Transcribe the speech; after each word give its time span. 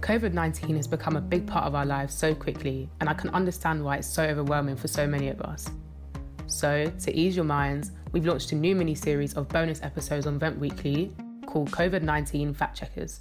COVID 0.01 0.32
19 0.32 0.77
has 0.77 0.87
become 0.87 1.16
a 1.16 1.21
big 1.21 1.46
part 1.46 1.66
of 1.66 1.74
our 1.74 1.85
lives 1.85 2.15
so 2.15 2.35
quickly, 2.35 2.88
and 3.01 3.10
I 3.10 3.12
can 3.12 3.29
understand 3.35 3.85
why 3.85 3.96
it's 3.96 4.09
so 4.09 4.24
overwhelming 4.24 4.77
for 4.77 4.88
so 4.88 5.07
many 5.07 5.29
of 5.29 5.43
us. 5.43 5.69
So, 6.47 6.93
to 7.01 7.16
ease 7.16 7.37
your 7.37 7.45
minds, 7.45 7.93
we've 8.12 8.27
launched 8.27 8.52
a 8.52 8.55
new 8.55 8.75
mini 8.77 8.95
series 8.95 9.35
of 9.35 9.48
bonus 9.48 9.83
episodes 9.83 10.27
on 10.27 10.39
Vent 10.39 10.59
Weekly 10.59 11.12
called 11.47 11.71
COVID 11.71 12.02
19 12.02 12.52
Fact 12.55 12.77
Checkers. 12.77 13.21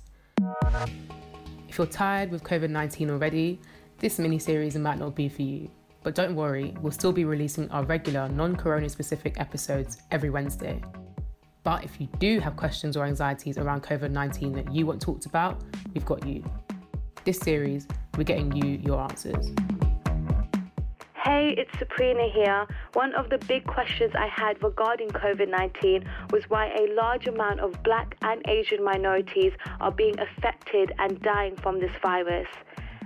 If 1.70 1.78
you're 1.78 1.88
tired 1.88 2.32
with 2.32 2.44
COVID 2.44 2.70
19 2.70 3.10
already, 3.10 3.60
this 4.00 4.20
mini 4.20 4.40
series 4.40 4.76
might 4.78 5.00
not 5.00 5.16
be 5.16 5.30
for 5.30 5.42
you. 5.42 5.70
But 6.04 6.16
don't 6.16 6.36
worry, 6.36 6.76
we'll 6.82 6.92
still 6.92 7.14
be 7.14 7.24
releasing 7.24 7.70
our 7.72 7.84
regular 7.84 8.28
non 8.28 8.56
corona 8.56 8.90
specific 8.90 9.40
episodes 9.40 10.02
every 10.12 10.30
Wednesday. 10.30 10.82
But 11.64 11.86
if 11.86 12.02
you 12.02 12.08
do 12.20 12.40
have 12.42 12.58
questions 12.58 12.98
or 12.98 13.06
anxieties 13.06 13.58
around 13.58 13.84
COVID 13.84 14.12
19 14.12 14.52
that 14.54 14.74
you 14.74 14.86
want 14.86 15.02
talked 15.02 15.26
about, 15.26 15.64
we've 15.94 16.06
got 16.06 16.28
you. 16.28 16.44
This 17.24 17.40
series, 17.40 17.88
we're 18.18 18.26
getting 18.26 18.52
you 18.52 18.80
your 18.84 19.00
answers. 19.00 19.54
Hey, 21.24 21.56
it's 21.58 21.72
Sabrina 21.80 22.28
here. 22.28 22.68
One 22.96 23.14
of 23.14 23.30
the 23.30 23.38
big 23.38 23.66
questions 23.66 24.12
I 24.14 24.28
had 24.28 24.62
regarding 24.62 25.08
COVID 25.08 25.48
19 25.48 26.04
was 26.32 26.44
why 26.50 26.68
a 26.68 26.94
large 26.96 27.28
amount 27.28 27.62
of 27.62 27.82
black 27.82 28.18
and 28.24 28.42
Asian 28.46 28.84
minorities 28.84 29.54
are 29.80 29.94
being 29.94 30.20
affected 30.20 30.92
and 31.00 31.22
dying 31.22 31.56
from 31.56 31.80
this 31.80 31.94
virus. 32.02 32.50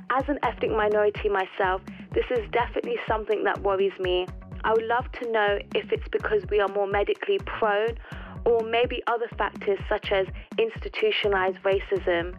As 0.10 0.28
an 0.30 0.40
ethnic 0.42 0.72
minority 0.72 1.30
myself, 1.30 1.84
this 2.12 2.26
is 2.32 2.50
definitely 2.50 2.98
something 3.08 3.44
that 3.44 3.62
worries 3.62 4.00
me. 4.00 4.26
I 4.64 4.74
would 4.74 4.86
love 4.86 5.12
to 5.22 5.32
know 5.32 5.60
if 5.76 5.92
it's 5.92 6.08
because 6.12 6.42
we 6.50 6.60
are 6.60 6.70
more 6.70 6.88
medically 6.88 7.38
prone 7.46 8.00
or 8.48 8.64
maybe 8.64 9.04
other 9.06 9.28
factors 9.38 9.78
such 9.88 10.12
as 10.12 10.26
institutionalized 10.58 11.58
racism. 11.62 12.36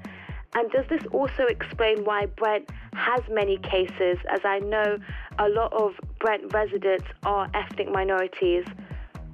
And 0.55 0.71
does 0.71 0.85
this 0.89 1.03
also 1.13 1.45
explain 1.45 2.05
why 2.05 2.27
Brent 2.27 2.71
has 2.95 3.21
many 3.31 3.59
cases, 3.59 4.19
as 4.31 4.41
I 4.45 4.61
know 4.61 4.99
a 5.39 5.49
lot 5.49 5.73
of 5.73 5.93
Brent 6.21 6.53
residents 6.53 7.05
are 7.25 7.51
ethnic 7.55 7.91
minorities? 7.91 8.65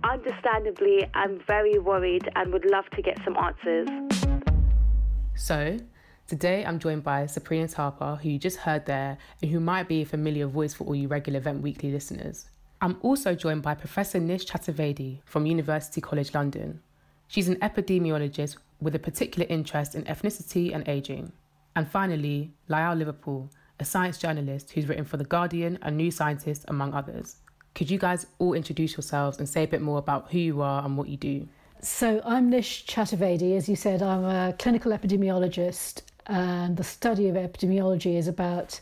Understandably, 0.02 1.08
I'm 1.14 1.40
very 1.46 1.78
worried 1.78 2.28
and 2.34 2.52
would 2.52 2.68
love 2.68 2.84
to 2.90 3.02
get 3.02 3.18
some 3.24 3.36
answers. 3.36 3.88
So, 5.36 5.78
today 6.26 6.64
I'm 6.64 6.78
joined 6.78 7.04
by 7.04 7.26
Sabrina 7.26 7.68
Tarpa, 7.68 8.20
who 8.20 8.30
you 8.30 8.38
just 8.38 8.58
heard 8.58 8.84
there, 8.84 9.16
and 9.40 9.50
who 9.50 9.60
might 9.60 9.88
be 9.88 10.02
a 10.02 10.06
familiar 10.06 10.46
voice 10.46 10.74
for 10.74 10.84
all 10.84 10.94
you 10.94 11.08
regular 11.08 11.40
Vent 11.40 11.62
Weekly 11.62 11.92
listeners. 11.92 12.50
I'm 12.80 12.98
also 13.02 13.34
joined 13.34 13.62
by 13.62 13.74
Professor 13.74 14.18
Nish 14.18 14.46
Chaturvedi 14.46 15.20
from 15.24 15.46
University 15.46 16.00
College 16.00 16.34
London. 16.34 16.80
She's 17.28 17.48
an 17.48 17.56
epidemiologist 17.56 18.58
with 18.84 18.94
a 18.94 19.00
particular 19.00 19.46
interest 19.48 19.94
in 19.94 20.04
ethnicity 20.04 20.74
and 20.74 20.88
ageing. 20.88 21.32
And 21.74 21.88
finally, 21.88 22.52
Layal 22.70 22.96
Liverpool, 22.96 23.50
a 23.80 23.84
science 23.84 24.18
journalist 24.18 24.70
who's 24.70 24.86
written 24.86 25.04
for 25.04 25.16
The 25.16 25.24
Guardian 25.24 25.78
and 25.82 25.96
New 25.96 26.10
Scientist, 26.10 26.64
among 26.68 26.94
others. 26.94 27.36
Could 27.74 27.90
you 27.90 27.98
guys 27.98 28.26
all 28.38 28.54
introduce 28.54 28.92
yourselves 28.96 29.38
and 29.38 29.48
say 29.48 29.64
a 29.64 29.66
bit 29.66 29.82
more 29.82 29.98
about 29.98 30.30
who 30.30 30.38
you 30.38 30.62
are 30.62 30.84
and 30.84 30.96
what 30.96 31.08
you 31.08 31.16
do? 31.16 31.48
So, 31.80 32.22
I'm 32.24 32.48
Nish 32.48 32.86
Chaturvedi. 32.86 33.56
As 33.56 33.68
you 33.68 33.74
said, 33.74 34.00
I'm 34.00 34.24
a 34.24 34.54
clinical 34.58 34.92
epidemiologist, 34.92 36.02
and 36.26 36.76
the 36.76 36.84
study 36.84 37.28
of 37.28 37.34
epidemiology 37.34 38.16
is 38.16 38.28
about 38.28 38.80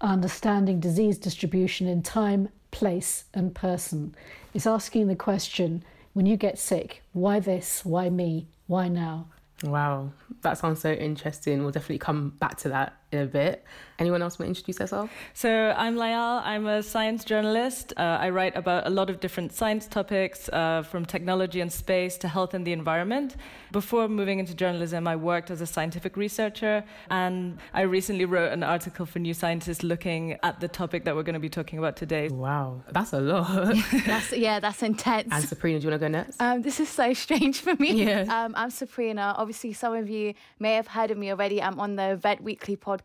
understanding 0.00 0.80
disease 0.80 1.18
distribution 1.18 1.86
in 1.86 2.02
time, 2.02 2.48
place, 2.70 3.24
and 3.34 3.54
person. 3.54 4.14
It's 4.54 4.66
asking 4.66 5.08
the 5.08 5.16
question 5.16 5.84
when 6.14 6.26
you 6.26 6.36
get 6.36 6.58
sick, 6.58 7.02
why 7.12 7.38
this? 7.38 7.84
Why 7.84 8.08
me? 8.08 8.48
Why 8.66 8.88
now? 8.88 9.26
Wow, 9.62 10.12
that 10.42 10.58
sounds 10.58 10.80
so 10.80 10.92
interesting. 10.92 11.62
We'll 11.62 11.70
definitely 11.70 11.98
come 11.98 12.30
back 12.30 12.56
to 12.58 12.70
that 12.70 12.99
in 13.12 13.20
a 13.20 13.26
bit. 13.26 13.64
Anyone 13.98 14.22
else 14.22 14.38
want 14.38 14.46
to 14.46 14.50
introduce 14.50 14.76
themselves? 14.76 15.10
So 15.34 15.74
I'm 15.76 15.96
Layal. 15.96 16.40
I'm 16.44 16.66
a 16.66 16.82
science 16.82 17.24
journalist. 17.24 17.92
Uh, 17.96 18.18
I 18.20 18.30
write 18.30 18.56
about 18.56 18.86
a 18.86 18.90
lot 18.90 19.10
of 19.10 19.20
different 19.20 19.52
science 19.52 19.86
topics, 19.86 20.48
uh, 20.48 20.82
from 20.82 21.04
technology 21.04 21.60
and 21.60 21.70
space 21.72 22.16
to 22.18 22.28
health 22.28 22.54
and 22.54 22.66
the 22.66 22.72
environment. 22.72 23.36
Before 23.72 24.08
moving 24.08 24.38
into 24.38 24.54
journalism, 24.54 25.06
I 25.06 25.16
worked 25.16 25.50
as 25.50 25.60
a 25.60 25.66
scientific 25.66 26.16
researcher, 26.16 26.82
and 27.10 27.58
I 27.74 27.82
recently 27.82 28.24
wrote 28.24 28.52
an 28.52 28.62
article 28.62 29.06
for 29.06 29.18
New 29.18 29.34
Scientist 29.34 29.82
looking 29.82 30.38
at 30.42 30.60
the 30.60 30.68
topic 30.68 31.04
that 31.04 31.14
we're 31.14 31.22
going 31.22 31.34
to 31.34 31.40
be 31.40 31.48
talking 31.48 31.78
about 31.78 31.96
today. 31.96 32.28
Wow, 32.28 32.82
that's 32.90 33.12
a 33.12 33.20
lot. 33.20 33.76
that's 34.06 34.32
yeah, 34.32 34.60
that's 34.60 34.82
intense. 34.82 35.28
And 35.30 35.44
Sabrina, 35.44 35.78
do 35.78 35.84
you 35.84 35.90
want 35.90 36.00
to 36.00 36.06
go 36.06 36.10
next? 36.10 36.40
Um, 36.40 36.62
this 36.62 36.80
is 36.80 36.88
so 36.88 37.12
strange 37.12 37.60
for 37.60 37.74
me. 37.76 38.04
Yeah. 38.04 38.24
Um, 38.28 38.54
I'm 38.56 38.70
Sabrina. 38.70 39.34
Obviously, 39.36 39.72
some 39.72 39.94
of 39.94 40.08
you 40.08 40.34
may 40.58 40.74
have 40.74 40.88
heard 40.88 41.10
of 41.10 41.18
me 41.18 41.30
already. 41.30 41.62
I'm 41.62 41.78
on 41.78 41.96
the 41.96 42.16
Vent 42.16 42.42
Weekly 42.42 42.76
podcast, 42.76 42.99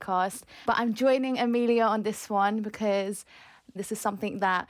but 0.65 0.75
I'm 0.77 0.93
joining 0.93 1.39
Amelia 1.39 1.83
on 1.83 2.03
this 2.03 2.29
one 2.29 2.61
because 2.61 3.25
this 3.75 3.91
is 3.91 3.99
something 3.99 4.39
that 4.39 4.67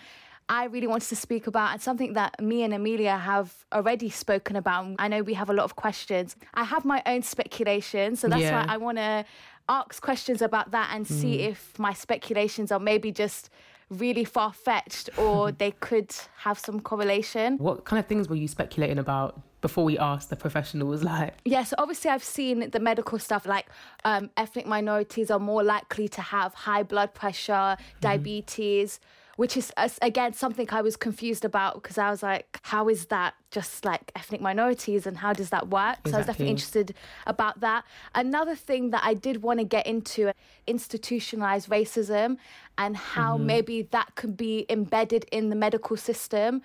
I 0.48 0.66
really 0.66 0.88
wanted 0.88 1.10
to 1.10 1.16
speak 1.16 1.48
about 1.48 1.72
and 1.74 1.82
something 1.82 2.14
that 2.14 2.40
me 2.42 2.64
and 2.64 2.74
Amelia 2.74 3.18
have 3.18 3.66
already 3.74 4.10
spoken 4.10 4.56
about. 4.56 4.96
I 5.00 5.08
know 5.08 5.24
we 5.24 5.34
have 5.34 5.50
a 5.50 5.54
lot 5.54 5.64
of 5.64 5.76
questions. 5.76 6.36
I 6.54 6.64
have 6.64 6.86
my 6.86 7.02
own 7.06 7.24
speculation, 7.24 8.16
so 8.16 8.28
that's 8.28 8.42
Yeah. 8.42 8.66
why 8.66 8.74
I 8.74 8.78
want 8.78 8.98
to 8.98 9.26
ask 9.68 10.02
questions 10.02 10.42
about 10.44 10.70
that 10.72 10.92
and 10.94 11.08
see 11.08 11.40
mm. 11.40 11.50
if 11.50 11.80
my 11.80 11.94
speculations 11.94 12.72
are 12.72 12.80
maybe 12.80 13.12
just 13.12 13.50
really 13.90 14.24
far 14.24 14.54
fetched 14.54 15.10
or 15.18 15.52
they 15.62 15.72
could 15.72 16.14
have 16.38 16.60
some 16.60 16.80
correlation. 16.80 17.58
What 17.58 17.86
kind 17.86 18.00
of 18.00 18.06
things 18.06 18.30
were 18.30 18.36
you 18.36 18.48
speculating 18.48 19.00
about 19.00 19.42
before 19.66 19.84
we 19.84 19.98
asked 19.98 20.30
the 20.30 20.36
professional 20.36 20.88
was 20.88 21.04
Like, 21.04 21.34
Yeah, 21.44 21.64
so 21.64 21.76
obviously 21.80 22.12
I've 22.12 22.24
seen 22.24 22.70
the 22.70 22.80
medical 22.80 23.18
stuff 23.18 23.48
like 23.48 23.66
um, 24.04 24.30
ethnic 24.38 24.68
minorities 24.68 25.32
are 25.32 25.40
more 25.40 25.64
likely 25.64 26.08
to 26.10 26.22
have 26.22 26.54
high 26.54 26.84
blood 26.84 27.16
pressure, 27.16 27.76
diabetes, 28.00 29.00
which 29.38 29.58
is 29.58 29.74
again 30.04 30.34
something 30.34 30.68
I 30.72 30.82
was 30.82 30.96
confused 30.96 31.44
about 31.44 31.82
because 31.82 31.98
I 31.98 32.12
was 32.12 32.22
like, 32.22 32.60
how 32.62 32.88
is 32.90 33.08
that 33.08 33.34
just 33.50 33.84
like 33.84 34.12
ethnic 34.16 34.40
minorities 34.40 35.08
and 35.08 35.18
how 35.18 35.34
does 35.34 35.50
that 35.50 35.68
work? 35.70 35.98
So 36.08 36.14
I 36.14 36.18
was 36.18 36.28
definitely 36.28 36.52
interested 36.52 36.94
about 37.26 37.60
that. 37.62 37.86
Another 38.14 38.56
thing 38.56 38.92
that 38.92 39.04
I 39.04 39.16
did 39.16 39.42
want 39.42 39.58
to 39.60 39.66
get 39.66 39.88
into 39.88 40.32
institutionalized 40.68 41.70
racism 41.70 42.38
and 42.78 42.96
how 42.96 43.38
maybe 43.38 43.82
that 43.82 44.14
could 44.14 44.38
be 44.38 44.68
embedded 44.70 45.26
in 45.32 45.50
the 45.50 45.56
medical 45.56 45.98
system. 45.98 46.62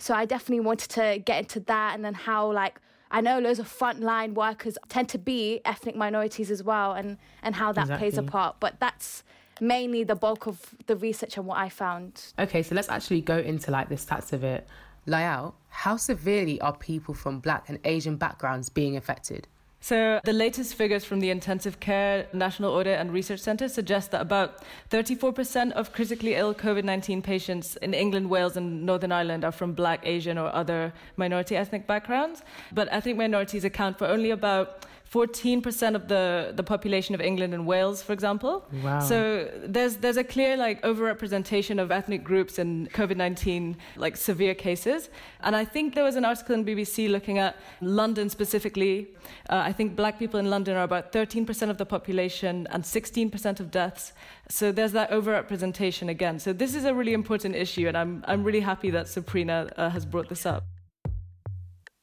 So 0.00 0.14
I 0.14 0.24
definitely 0.24 0.60
wanted 0.60 0.88
to 0.90 1.18
get 1.24 1.38
into 1.40 1.60
that 1.60 1.94
and 1.94 2.04
then 2.04 2.14
how 2.14 2.50
like 2.50 2.80
I 3.10 3.20
know 3.20 3.38
loads 3.38 3.58
of 3.58 3.68
frontline 3.68 4.34
workers 4.34 4.78
tend 4.88 5.08
to 5.10 5.18
be 5.18 5.60
ethnic 5.64 5.96
minorities 5.96 6.50
as 6.50 6.62
well 6.62 6.92
and 6.92 7.18
and 7.42 7.54
how 7.54 7.72
that 7.72 7.98
plays 7.98 8.16
a 8.16 8.22
part. 8.22 8.56
But 8.60 8.80
that's 8.80 9.22
mainly 9.60 10.04
the 10.04 10.14
bulk 10.14 10.46
of 10.46 10.74
the 10.86 10.96
research 10.96 11.36
and 11.36 11.46
what 11.46 11.58
I 11.58 11.68
found. 11.68 12.32
okay, 12.38 12.62
so 12.62 12.74
let's 12.74 12.88
actually 12.88 13.20
go 13.20 13.38
into 13.38 13.70
like 13.70 13.88
the 13.88 13.96
stats 13.96 14.32
of 14.32 14.42
it. 14.42 14.66
Layal, 15.06 15.54
how 15.68 15.96
severely 15.96 16.60
are 16.60 16.74
people 16.74 17.14
from 17.14 17.40
black 17.40 17.68
and 17.68 17.78
Asian 17.84 18.16
backgrounds 18.16 18.68
being 18.68 18.96
affected? 18.96 19.48
So, 19.82 20.20
the 20.24 20.34
latest 20.34 20.74
figures 20.74 21.06
from 21.06 21.20
the 21.20 21.30
Intensive 21.30 21.80
Care 21.80 22.26
National 22.34 22.74
Audit 22.74 23.00
and 23.00 23.10
Research 23.10 23.40
Centre 23.40 23.66
suggest 23.66 24.10
that 24.10 24.20
about 24.20 24.62
34% 24.90 25.72
of 25.72 25.94
critically 25.94 26.34
ill 26.34 26.54
COVID 26.54 26.84
19 26.84 27.22
patients 27.22 27.76
in 27.76 27.94
England, 27.94 28.28
Wales, 28.28 28.58
and 28.58 28.84
Northern 28.84 29.10
Ireland 29.10 29.42
are 29.42 29.52
from 29.52 29.72
black, 29.72 30.00
Asian, 30.06 30.36
or 30.36 30.54
other 30.54 30.92
minority 31.16 31.56
ethnic 31.56 31.86
backgrounds. 31.86 32.42
But 32.72 32.88
ethnic 32.90 33.16
minorities 33.16 33.64
account 33.64 33.96
for 33.96 34.06
only 34.06 34.30
about 34.30 34.84
14% 35.12 35.96
of 35.96 36.06
the, 36.06 36.52
the 36.54 36.62
population 36.62 37.16
of 37.16 37.20
England 37.20 37.52
and 37.52 37.66
Wales, 37.66 38.00
for 38.00 38.12
example. 38.12 38.64
Wow. 38.82 39.00
So 39.00 39.50
there's 39.66 39.96
there's 39.96 40.16
a 40.16 40.22
clear 40.22 40.56
like 40.56 40.80
overrepresentation 40.82 41.82
of 41.82 41.90
ethnic 41.90 42.22
groups 42.22 42.60
in 42.60 42.86
COVID-19 42.92 43.74
like 43.96 44.16
severe 44.16 44.54
cases. 44.54 45.10
And 45.40 45.56
I 45.56 45.64
think 45.64 45.96
there 45.96 46.04
was 46.04 46.14
an 46.14 46.24
article 46.24 46.54
in 46.54 46.64
BBC 46.64 47.10
looking 47.10 47.38
at 47.38 47.56
London 47.80 48.30
specifically. 48.30 49.08
Uh, 49.48 49.62
I 49.64 49.72
think 49.72 49.96
black 49.96 50.16
people 50.16 50.38
in 50.38 50.48
London 50.48 50.76
are 50.76 50.84
about 50.84 51.10
13% 51.12 51.70
of 51.70 51.76
the 51.76 51.86
population 51.86 52.68
and 52.70 52.84
16% 52.84 53.58
of 53.58 53.70
deaths. 53.72 54.12
So 54.48 54.70
there's 54.70 54.92
that 54.92 55.10
overrepresentation 55.10 56.08
again. 56.08 56.38
So 56.38 56.52
this 56.52 56.76
is 56.76 56.84
a 56.84 56.94
really 56.94 57.14
important 57.14 57.56
issue, 57.56 57.88
and 57.88 57.96
I'm 57.96 58.24
I'm 58.28 58.44
really 58.44 58.60
happy 58.60 58.90
that 58.90 59.08
Sabrina 59.08 59.70
uh, 59.76 59.90
has 59.90 60.06
brought 60.06 60.28
this 60.28 60.46
up. 60.46 60.62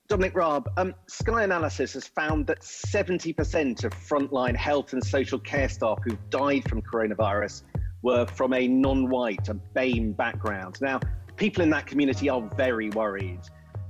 Dominic 0.07 0.36
Raab, 0.36 0.69
um, 0.77 0.95
Sky 1.07 1.44
Analysis 1.44 1.94
has 1.94 2.07
found 2.07 2.48
that 2.48 2.62
70% 2.62 3.83
of 3.83 3.92
frontline 3.92 4.56
health 4.56 4.94
and 4.94 5.04
social 5.04 5.38
care 5.38 5.68
staff 5.68 6.00
who 6.06 6.18
died 6.30 6.68
from 6.69 6.81
coronavirus 6.81 7.63
were 8.04 8.25
from 8.25 8.54
a 8.54 8.69
non 8.69 9.09
white, 9.09 9.50
a 9.50 9.54
BAME 9.54 10.15
background. 10.15 10.77
Now, 10.80 11.01
people 11.36 11.62
in 11.62 11.69
that 11.71 11.88
community 11.88 12.30
are 12.30 12.42
very 12.56 12.89
worried. 12.92 13.42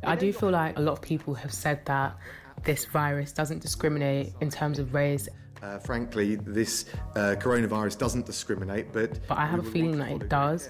I 0.04 0.16
do 0.16 0.34
feel 0.34 0.50
like 0.50 0.78
a 0.80 0.82
lot 0.82 0.94
of 0.94 1.02
people 1.02 1.36
have 1.36 1.54
said 1.54 1.86
that 1.86 2.18
this 2.64 2.86
virus 2.86 3.32
doesn't 3.32 3.62
discriminate 3.62 4.34
in 4.42 4.50
terms 4.50 4.80
of 4.80 4.96
race. 4.96 5.30
Uh, 5.62 5.78
frankly, 5.78 6.36
this 6.36 6.86
uh, 7.16 7.36
coronavirus 7.38 7.98
doesn't 8.00 8.26
discriminate, 8.26 8.92
but. 8.92 9.20
But 9.28 9.38
I 9.38 9.46
have 9.46 9.60
a 9.60 9.72
feeling 9.72 10.00
that 10.00 10.12
it 10.12 10.30
does. 10.30 10.70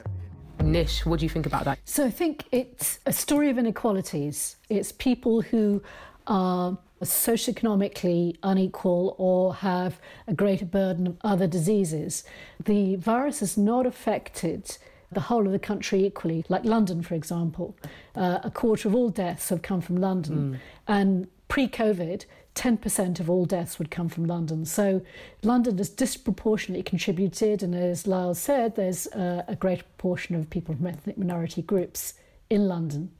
Nish, 0.63 1.06
what 1.06 1.19
do 1.19 1.25
you 1.25 1.30
think 1.30 1.45
about 1.45 1.65
that? 1.65 1.80
So 1.86 2.06
I 2.06 2.12
think 2.12 2.45
it's 2.51 3.00
a 3.06 3.13
story 3.13 3.50
of 3.50 3.57
inequalities. 3.57 4.57
It's 4.69 4.92
people 4.92 5.42
who 5.42 5.81
are 6.25 6.77
socioeconomically 7.01 8.38
unequal 8.44 9.15
or 9.18 9.56
have 9.56 10.00
a 10.27 10.33
greater 10.33 10.65
burden 10.65 11.07
of 11.07 11.18
other 11.24 11.48
diseases. 11.48 12.24
The 12.63 12.95
virus 12.95 13.39
has 13.42 13.57
not 13.57 13.86
affected 13.86 14.77
the 15.12 15.21
whole 15.21 15.45
of 15.45 15.51
the 15.51 15.59
country 15.59 16.06
equally, 16.06 16.44
like 16.50 16.65
London, 16.65 17.01
for 17.01 17.15
example. 17.15 17.75
Uh, 18.15 18.39
a 18.44 18.51
quarter 18.51 18.89
of 18.89 18.95
all 18.95 19.09
deaths 19.09 19.50
have 19.50 19.62
come 19.62 19.80
from 19.80 19.98
London. 19.98 20.54
Mm. 20.54 20.59
And 20.88 21.27
pre 21.48 21.68
COVID, 21.68 22.25
10% 22.57 23.19
of 23.19 23.30
all 23.30 23.45
deaths 23.45 23.77
would 23.77 23.92
come 23.92 24.09
from 24.09 24.25
London. 24.25 24.65
So 24.65 25.01
London 25.44 25.77
has 25.77 25.89
disproportionately 25.89 26.83
contributed, 26.83 27.62
and 27.62 27.75
as 27.75 28.06
Layal 28.06 28.36
said, 28.36 28.75
there's 28.75 29.06
uh, 29.07 29.44
a 29.48 29.56
greater 29.56 29.83
proportion 29.83 30.36
of 30.36 30.50
people 30.50 30.75
from 30.75 30.88
ethnic 30.88 31.18
minority 31.18 31.62
groups 31.62 32.15
in 32.50 32.68
London. 32.68 33.12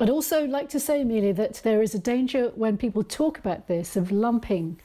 I'd 0.00 0.08
also 0.08 0.46
like 0.46 0.70
to 0.70 0.80
say, 0.80 1.02
Amelia, 1.02 1.34
that 1.34 1.60
there 1.62 1.82
is 1.82 1.94
a 1.94 1.98
danger 1.98 2.52
when 2.54 2.78
people 2.78 3.04
talk 3.04 3.38
about 3.38 3.68
this 3.68 3.96
of 3.96 4.10
lumping 4.10 4.80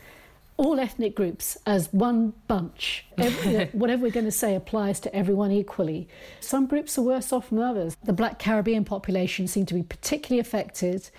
all 0.57 0.79
ethnic 0.79 1.15
groups 1.15 1.57
as 1.65 1.91
one 1.93 2.33
bunch. 2.47 3.05
Every, 3.17 3.65
whatever 3.71 4.03
we're 4.03 4.11
going 4.11 4.25
to 4.25 4.31
say 4.31 4.55
applies 4.55 4.99
to 5.01 5.15
everyone 5.15 5.51
equally. 5.51 6.09
Some 6.41 6.65
groups 6.65 6.97
are 6.97 7.01
worse 7.01 7.31
off 7.31 7.49
than 7.49 7.59
others. 7.59 7.95
The 8.03 8.13
black 8.13 8.39
Caribbean 8.39 8.83
population 8.83 9.47
seem 9.47 9.65
to 9.67 9.73
be 9.73 9.83
particularly 9.83 10.39
affected 10.39 11.09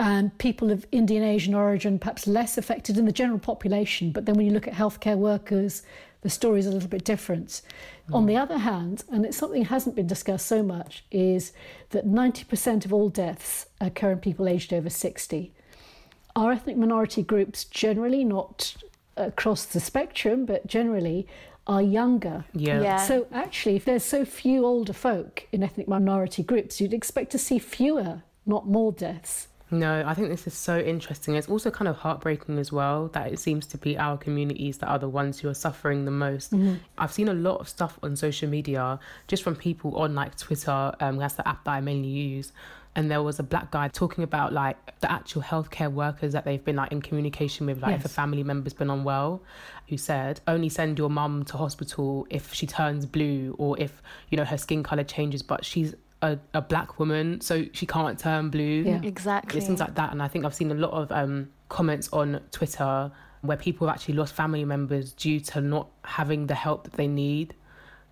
and 0.00 0.36
people 0.38 0.70
of 0.72 0.86
Indian 0.90 1.22
Asian 1.22 1.54
origin 1.54 1.98
perhaps 1.98 2.26
less 2.26 2.56
affected 2.56 2.96
in 2.96 3.04
the 3.04 3.12
general 3.12 3.38
population. 3.38 4.12
But 4.12 4.24
then 4.24 4.34
when 4.34 4.46
you 4.46 4.52
look 4.52 4.66
at 4.66 4.72
healthcare 4.72 5.18
workers, 5.18 5.82
the 6.22 6.30
story 6.30 6.58
is 6.58 6.66
a 6.66 6.70
little 6.70 6.88
bit 6.88 7.04
different. 7.04 7.60
Mm. 8.08 8.14
On 8.14 8.26
the 8.26 8.34
other 8.34 8.56
hand, 8.56 9.04
and 9.12 9.26
it's 9.26 9.36
something 9.36 9.62
that 9.62 9.68
hasn't 9.68 9.96
been 9.96 10.06
discussed 10.06 10.46
so 10.46 10.62
much, 10.62 11.04
is 11.10 11.52
that 11.90 12.06
90% 12.06 12.86
of 12.86 12.94
all 12.94 13.10
deaths 13.10 13.66
occur 13.78 14.12
in 14.12 14.20
people 14.20 14.48
aged 14.48 14.72
over 14.72 14.88
60. 14.88 15.52
Our 16.34 16.52
ethnic 16.52 16.78
minority 16.78 17.22
groups 17.22 17.64
generally, 17.64 18.24
not 18.24 18.76
across 19.18 19.66
the 19.66 19.80
spectrum, 19.80 20.46
but 20.46 20.66
generally, 20.66 21.26
are 21.66 21.82
younger. 21.82 22.46
Yeah. 22.54 22.80
yeah. 22.80 22.96
So 23.04 23.26
actually, 23.32 23.76
if 23.76 23.84
there's 23.84 24.04
so 24.04 24.24
few 24.24 24.64
older 24.64 24.94
folk 24.94 25.46
in 25.52 25.62
ethnic 25.62 25.88
minority 25.88 26.42
groups, 26.42 26.80
you'd 26.80 26.94
expect 26.94 27.32
to 27.32 27.38
see 27.38 27.58
fewer, 27.58 28.22
not 28.46 28.66
more 28.66 28.92
deaths. 28.92 29.48
No, 29.70 30.02
I 30.04 30.14
think 30.14 30.28
this 30.28 30.46
is 30.46 30.54
so 30.54 30.78
interesting. 30.78 31.36
It's 31.36 31.48
also 31.48 31.70
kind 31.70 31.86
of 31.86 31.96
heartbreaking 31.96 32.58
as 32.58 32.72
well 32.72 33.08
that 33.08 33.32
it 33.32 33.38
seems 33.38 33.66
to 33.68 33.78
be 33.78 33.96
our 33.96 34.16
communities 34.16 34.78
that 34.78 34.88
are 34.88 34.98
the 34.98 35.08
ones 35.08 35.38
who 35.38 35.48
are 35.48 35.54
suffering 35.54 36.04
the 36.04 36.10
most. 36.10 36.52
Mm-hmm. 36.52 36.74
I've 36.98 37.12
seen 37.12 37.28
a 37.28 37.34
lot 37.34 37.60
of 37.60 37.68
stuff 37.68 37.98
on 38.02 38.16
social 38.16 38.48
media 38.48 38.98
just 39.28 39.42
from 39.42 39.54
people 39.54 39.96
on 39.96 40.14
like 40.14 40.36
Twitter, 40.36 40.92
um, 41.00 41.18
that's 41.18 41.34
the 41.34 41.46
app 41.46 41.64
that 41.64 41.70
I 41.70 41.80
mainly 41.80 42.08
use. 42.08 42.52
And 42.96 43.08
there 43.08 43.22
was 43.22 43.38
a 43.38 43.44
black 43.44 43.70
guy 43.70 43.86
talking 43.86 44.24
about 44.24 44.52
like 44.52 44.76
the 45.00 45.10
actual 45.10 45.42
healthcare 45.42 45.92
workers 45.92 46.32
that 46.32 46.44
they've 46.44 46.64
been 46.64 46.74
like 46.74 46.90
in 46.90 47.00
communication 47.00 47.66
with, 47.66 47.80
like 47.80 47.92
yes. 47.92 48.00
if 48.00 48.06
a 48.06 48.08
family 48.08 48.42
member's 48.42 48.72
been 48.72 48.90
unwell, 48.90 49.42
who 49.88 49.96
said 49.96 50.40
only 50.48 50.68
send 50.68 50.98
your 50.98 51.08
mum 51.08 51.44
to 51.44 51.56
hospital 51.56 52.26
if 52.30 52.52
she 52.52 52.66
turns 52.66 53.06
blue 53.06 53.54
or 53.58 53.78
if 53.78 54.02
you 54.28 54.36
know 54.36 54.44
her 54.44 54.58
skin 54.58 54.82
color 54.82 55.04
changes, 55.04 55.40
but 55.40 55.64
she's 55.64 55.94
a, 56.22 56.38
a 56.54 56.60
black 56.60 56.98
woman, 56.98 57.40
so 57.40 57.64
she 57.72 57.86
can't 57.86 58.18
turn 58.18 58.50
blue. 58.50 58.82
Yeah, 58.82 59.00
exactly. 59.02 59.60
things 59.60 59.80
like 59.80 59.94
that. 59.94 60.12
And 60.12 60.22
I 60.22 60.28
think 60.28 60.44
I've 60.44 60.54
seen 60.54 60.70
a 60.70 60.74
lot 60.74 60.92
of 60.92 61.10
um, 61.12 61.50
comments 61.68 62.08
on 62.12 62.40
Twitter 62.50 63.10
where 63.42 63.56
people 63.56 63.86
have 63.86 63.96
actually 63.96 64.14
lost 64.14 64.34
family 64.34 64.64
members 64.64 65.12
due 65.12 65.40
to 65.40 65.60
not 65.60 65.88
having 66.04 66.46
the 66.46 66.54
help 66.54 66.84
that 66.84 66.92
they 66.94 67.06
need 67.06 67.54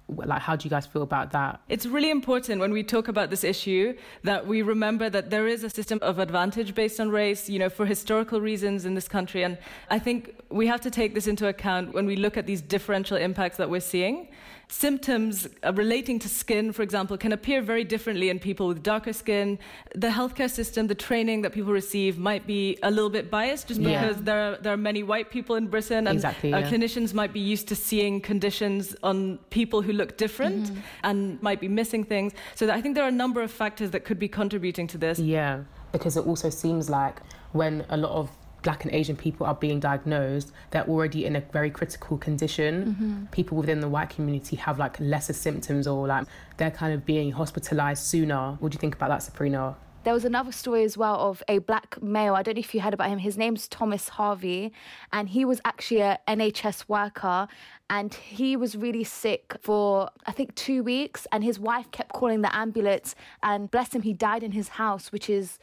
like 0.09 0.41
how 0.41 0.57
do 0.57 0.65
you 0.65 0.71
guys 0.71 0.87
feel 0.87 1.03
about 1.03 1.33
that 1.33 1.61
it's 1.69 1.85
really 1.85 2.11
important 2.11 2.61
when 2.61 2.73
we 2.73 2.83
talk 2.83 3.09
about 3.09 3.29
this 3.29 3.45
issue 3.45 3.95
that 4.25 4.47
we 4.47 4.63
remember 4.63 5.11
that 5.11 5.29
there 5.29 5.47
is 5.47 5.63
a 5.63 5.71
system 5.71 5.99
of 6.01 6.19
advantage 6.19 6.75
based 6.75 6.99
on 6.99 7.11
race 7.11 7.49
you 7.49 7.59
know 7.59 7.69
for 7.69 7.85
historical 7.85 8.41
reasons 8.41 8.87
in 8.87 8.95
this 8.95 9.07
country 9.07 9.43
and 9.43 9.59
i 9.91 9.99
think 9.99 10.35
we 10.49 10.67
have 10.67 10.81
to 10.81 10.91
take 10.91 11.13
this 11.13 11.27
into 11.27 11.47
account 11.47 11.93
when 11.93 12.07
we 12.07 12.17
look 12.17 12.39
at 12.39 12.47
these 12.47 12.63
differential 12.63 13.19
impacts 13.19 13.59
that 13.59 13.69
we're 13.69 13.81
seeing 13.81 14.29
symptoms 14.69 15.49
uh, 15.65 15.73
relating 15.73 16.19
to 16.19 16.29
skin, 16.29 16.73
for 16.73 16.83
example, 16.83 17.17
can 17.17 17.33
appear 17.33 17.63
very 17.63 17.85
differently 17.85 18.29
in 18.29 18.39
people 18.39 18.69
with 18.69 18.83
darker 18.83 19.13
skin. 19.13 19.59
The 19.95 20.09
healthcare 20.09 20.51
system, 20.51 20.87
the 20.87 20.95
training 20.95 21.43
that 21.43 21.53
people 21.53 21.73
receive 21.73 22.19
might 22.19 22.47
be 22.47 22.79
a 22.83 22.91
little 22.91 23.11
bit 23.11 23.31
biased 23.31 23.69
just 23.69 23.81
yeah. 23.81 24.01
because 24.01 24.23
there 24.23 24.53
are, 24.53 24.57
there 24.59 24.73
are 24.73 24.77
many 24.77 25.03
white 25.03 25.31
people 25.31 25.57
in 25.57 25.69
Britain 25.69 26.07
and 26.07 26.17
exactly, 26.17 26.53
uh, 26.53 26.59
yeah. 26.59 26.71
clinicians 26.71 27.15
might 27.15 27.33
be 27.33 27.41
used 27.41 27.67
to 27.69 27.77
seeing 27.77 28.21
conditions 28.21 28.95
on 29.03 29.39
people 29.51 29.81
who 29.81 29.93
look 29.93 30.17
different 30.17 30.67
mm-hmm. 30.67 30.81
and 31.05 31.43
might 31.43 31.61
be 31.61 31.69
missing 31.69 32.05
things. 32.05 32.33
So 32.55 32.71
I 32.71 32.81
think 32.83 32.95
there 32.95 33.05
are 33.05 33.09
a 33.09 33.21
number 33.25 33.41
of 33.41 33.51
factors 33.51 33.91
that 33.93 34.05
could 34.05 34.19
be 34.19 34.29
contributing 34.29 34.87
to 34.89 34.99
this. 34.99 35.19
Yeah, 35.19 35.63
because 35.93 36.17
it 36.17 36.27
also 36.27 36.51
seems 36.51 36.91
like 36.91 37.17
when 37.53 37.87
a 37.89 37.97
lot 37.97 38.13
of 38.13 38.31
black 38.69 38.85
and 38.85 38.93
Asian 38.93 39.17
people 39.17 39.47
are 39.47 39.55
being 39.55 39.81
diagnosed, 39.81 40.53
they're 40.73 40.87
already 40.87 41.25
in 41.25 41.35
a 41.37 41.41
very 41.41 41.71
critical 41.71 42.19
condition. 42.19 42.73
Mm-hmm. 42.85 43.25
People 43.39 43.57
within 43.57 43.81
the 43.81 43.89
white 43.89 44.11
community 44.11 44.57
have 44.57 44.79
like 44.79 45.01
lesser 45.01 45.33
symptoms 45.33 45.87
or 45.87 46.07
like 46.07 46.27
they're 46.59 46.71
kind 46.71 46.93
of 46.93 47.07
being 47.07 47.33
hospitalized 47.33 48.03
sooner. 48.03 48.59
What 48.61 48.71
do 48.71 48.77
you 48.77 48.79
think 48.79 48.95
about 48.95 49.09
that, 49.09 49.23
Sabrina? 49.23 49.75
There 50.05 50.13
was 50.13 50.27
another 50.27 50.53
story 50.53 50.85
as 50.85 50.99
well 50.99 51.17
of 51.19 51.43
a 51.49 51.61
black 51.61 52.03
male. 52.03 52.35
I 52.35 52.43
don't 52.43 52.57
know 52.57 52.61
if 52.61 52.75
you 52.75 52.83
heard 52.83 52.93
about 52.93 53.09
him. 53.09 53.21
His 53.21 53.39
name's 53.39 53.69
Thomas 53.69 54.11
Harvey, 54.11 54.75
and 55.15 55.31
he 55.31 55.47
was 55.47 55.63
actually 55.65 56.03
a 56.03 56.19
NHS 56.29 56.89
worker. 56.89 57.49
And 57.89 58.13
he 58.13 58.55
was 58.55 58.77
really 58.77 59.05
sick 59.05 59.57
for, 59.63 60.11
I 60.27 60.33
think, 60.33 60.55
two 60.55 60.83
weeks. 60.83 61.27
And 61.33 61.43
his 61.43 61.59
wife 61.59 61.91
kept 61.91 62.13
calling 62.13 62.43
the 62.43 62.55
ambulance. 62.55 63.15
And 63.43 63.71
bless 63.71 63.95
him, 63.95 64.03
he 64.03 64.13
died 64.13 64.43
in 64.43 64.53
his 64.53 64.69
house, 64.69 65.11
which 65.11 65.31
is 65.31 65.59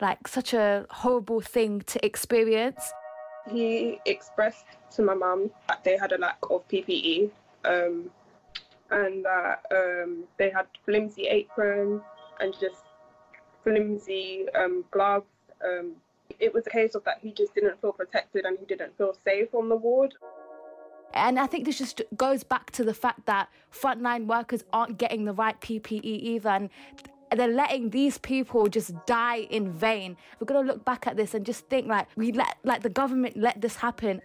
like 0.00 0.26
such 0.28 0.54
a 0.54 0.86
horrible 0.90 1.40
thing 1.40 1.80
to 1.82 2.04
experience. 2.04 2.92
He 3.50 4.00
expressed 4.06 4.64
to 4.92 5.02
my 5.02 5.14
mum 5.14 5.50
that 5.68 5.84
they 5.84 5.96
had 5.96 6.12
a 6.12 6.18
lack 6.18 6.38
of 6.50 6.66
PPE 6.68 7.30
um, 7.64 8.10
and 8.90 9.24
that 9.24 9.64
um, 9.70 10.24
they 10.38 10.50
had 10.50 10.66
flimsy 10.84 11.26
aprons 11.26 12.02
and 12.40 12.54
just 12.60 12.82
flimsy 13.62 14.46
um, 14.54 14.84
gloves. 14.90 15.26
Um, 15.64 15.92
it 16.40 16.52
was 16.52 16.66
a 16.66 16.70
case 16.70 16.94
of 16.94 17.04
that 17.04 17.18
he 17.22 17.32
just 17.32 17.54
didn't 17.54 17.80
feel 17.80 17.92
protected 17.92 18.44
and 18.44 18.58
he 18.58 18.66
didn't 18.66 18.96
feel 18.96 19.16
safe 19.24 19.54
on 19.54 19.68
the 19.68 19.76
ward. 19.76 20.14
And 21.12 21.38
I 21.38 21.46
think 21.46 21.64
this 21.64 21.78
just 21.78 22.02
goes 22.16 22.42
back 22.42 22.72
to 22.72 22.84
the 22.84 22.94
fact 22.94 23.26
that 23.26 23.48
frontline 23.72 24.26
workers 24.26 24.64
aren't 24.72 24.98
getting 24.98 25.24
the 25.24 25.32
right 25.32 25.58
PPE 25.60 26.02
either. 26.02 26.48
And 26.50 26.70
they're 27.34 27.48
letting 27.48 27.90
these 27.90 28.18
people 28.18 28.68
just 28.68 28.92
die 29.06 29.40
in 29.50 29.72
vain. 29.72 30.16
We're 30.38 30.46
gonna 30.46 30.66
look 30.66 30.84
back 30.84 31.06
at 31.06 31.16
this 31.16 31.34
and 31.34 31.44
just 31.44 31.68
think 31.68 31.86
like 31.86 32.08
we 32.16 32.32
let 32.32 32.56
like 32.64 32.82
the 32.82 32.90
government 32.90 33.36
let 33.36 33.60
this 33.60 33.76
happen. 33.76 34.20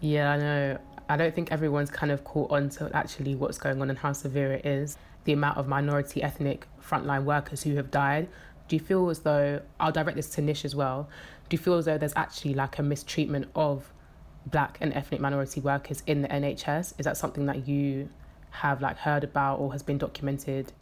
Yeah, 0.00 0.30
I 0.30 0.36
know. 0.38 0.78
I 1.08 1.16
don't 1.16 1.34
think 1.34 1.50
everyone's 1.50 1.90
kind 1.90 2.12
of 2.12 2.24
caught 2.24 2.50
on 2.52 2.68
to 2.70 2.90
actually 2.94 3.34
what's 3.34 3.58
going 3.58 3.82
on 3.82 3.90
and 3.90 3.98
how 3.98 4.12
severe 4.12 4.52
it 4.52 4.64
is. 4.64 4.96
The 5.24 5.32
amount 5.32 5.58
of 5.58 5.68
minority 5.68 6.22
ethnic 6.22 6.66
frontline 6.80 7.24
workers 7.24 7.62
who 7.62 7.74
have 7.76 7.90
died. 7.90 8.28
Do 8.68 8.76
you 8.76 8.80
feel 8.80 9.10
as 9.10 9.18
though 9.20 9.60
I'll 9.80 9.92
direct 9.92 10.16
this 10.16 10.30
to 10.30 10.40
Nish 10.40 10.64
as 10.64 10.76
well? 10.76 11.08
Do 11.48 11.56
you 11.56 11.58
feel 11.58 11.74
as 11.74 11.86
though 11.86 11.98
there's 11.98 12.14
actually 12.14 12.54
like 12.54 12.78
a 12.78 12.82
mistreatment 12.82 13.48
of 13.56 13.92
black 14.46 14.78
and 14.80 14.92
ethnic 14.94 15.20
minority 15.20 15.60
workers 15.60 16.02
in 16.06 16.22
the 16.22 16.28
NHS? 16.28 16.94
Is 16.98 17.04
that 17.04 17.16
something 17.16 17.46
that 17.46 17.66
you 17.66 18.08
have 18.50 18.80
like 18.80 18.96
heard 18.96 19.24
about 19.24 19.58
or 19.58 19.72
has 19.72 19.82
been 19.82 19.98
documented? 19.98 20.72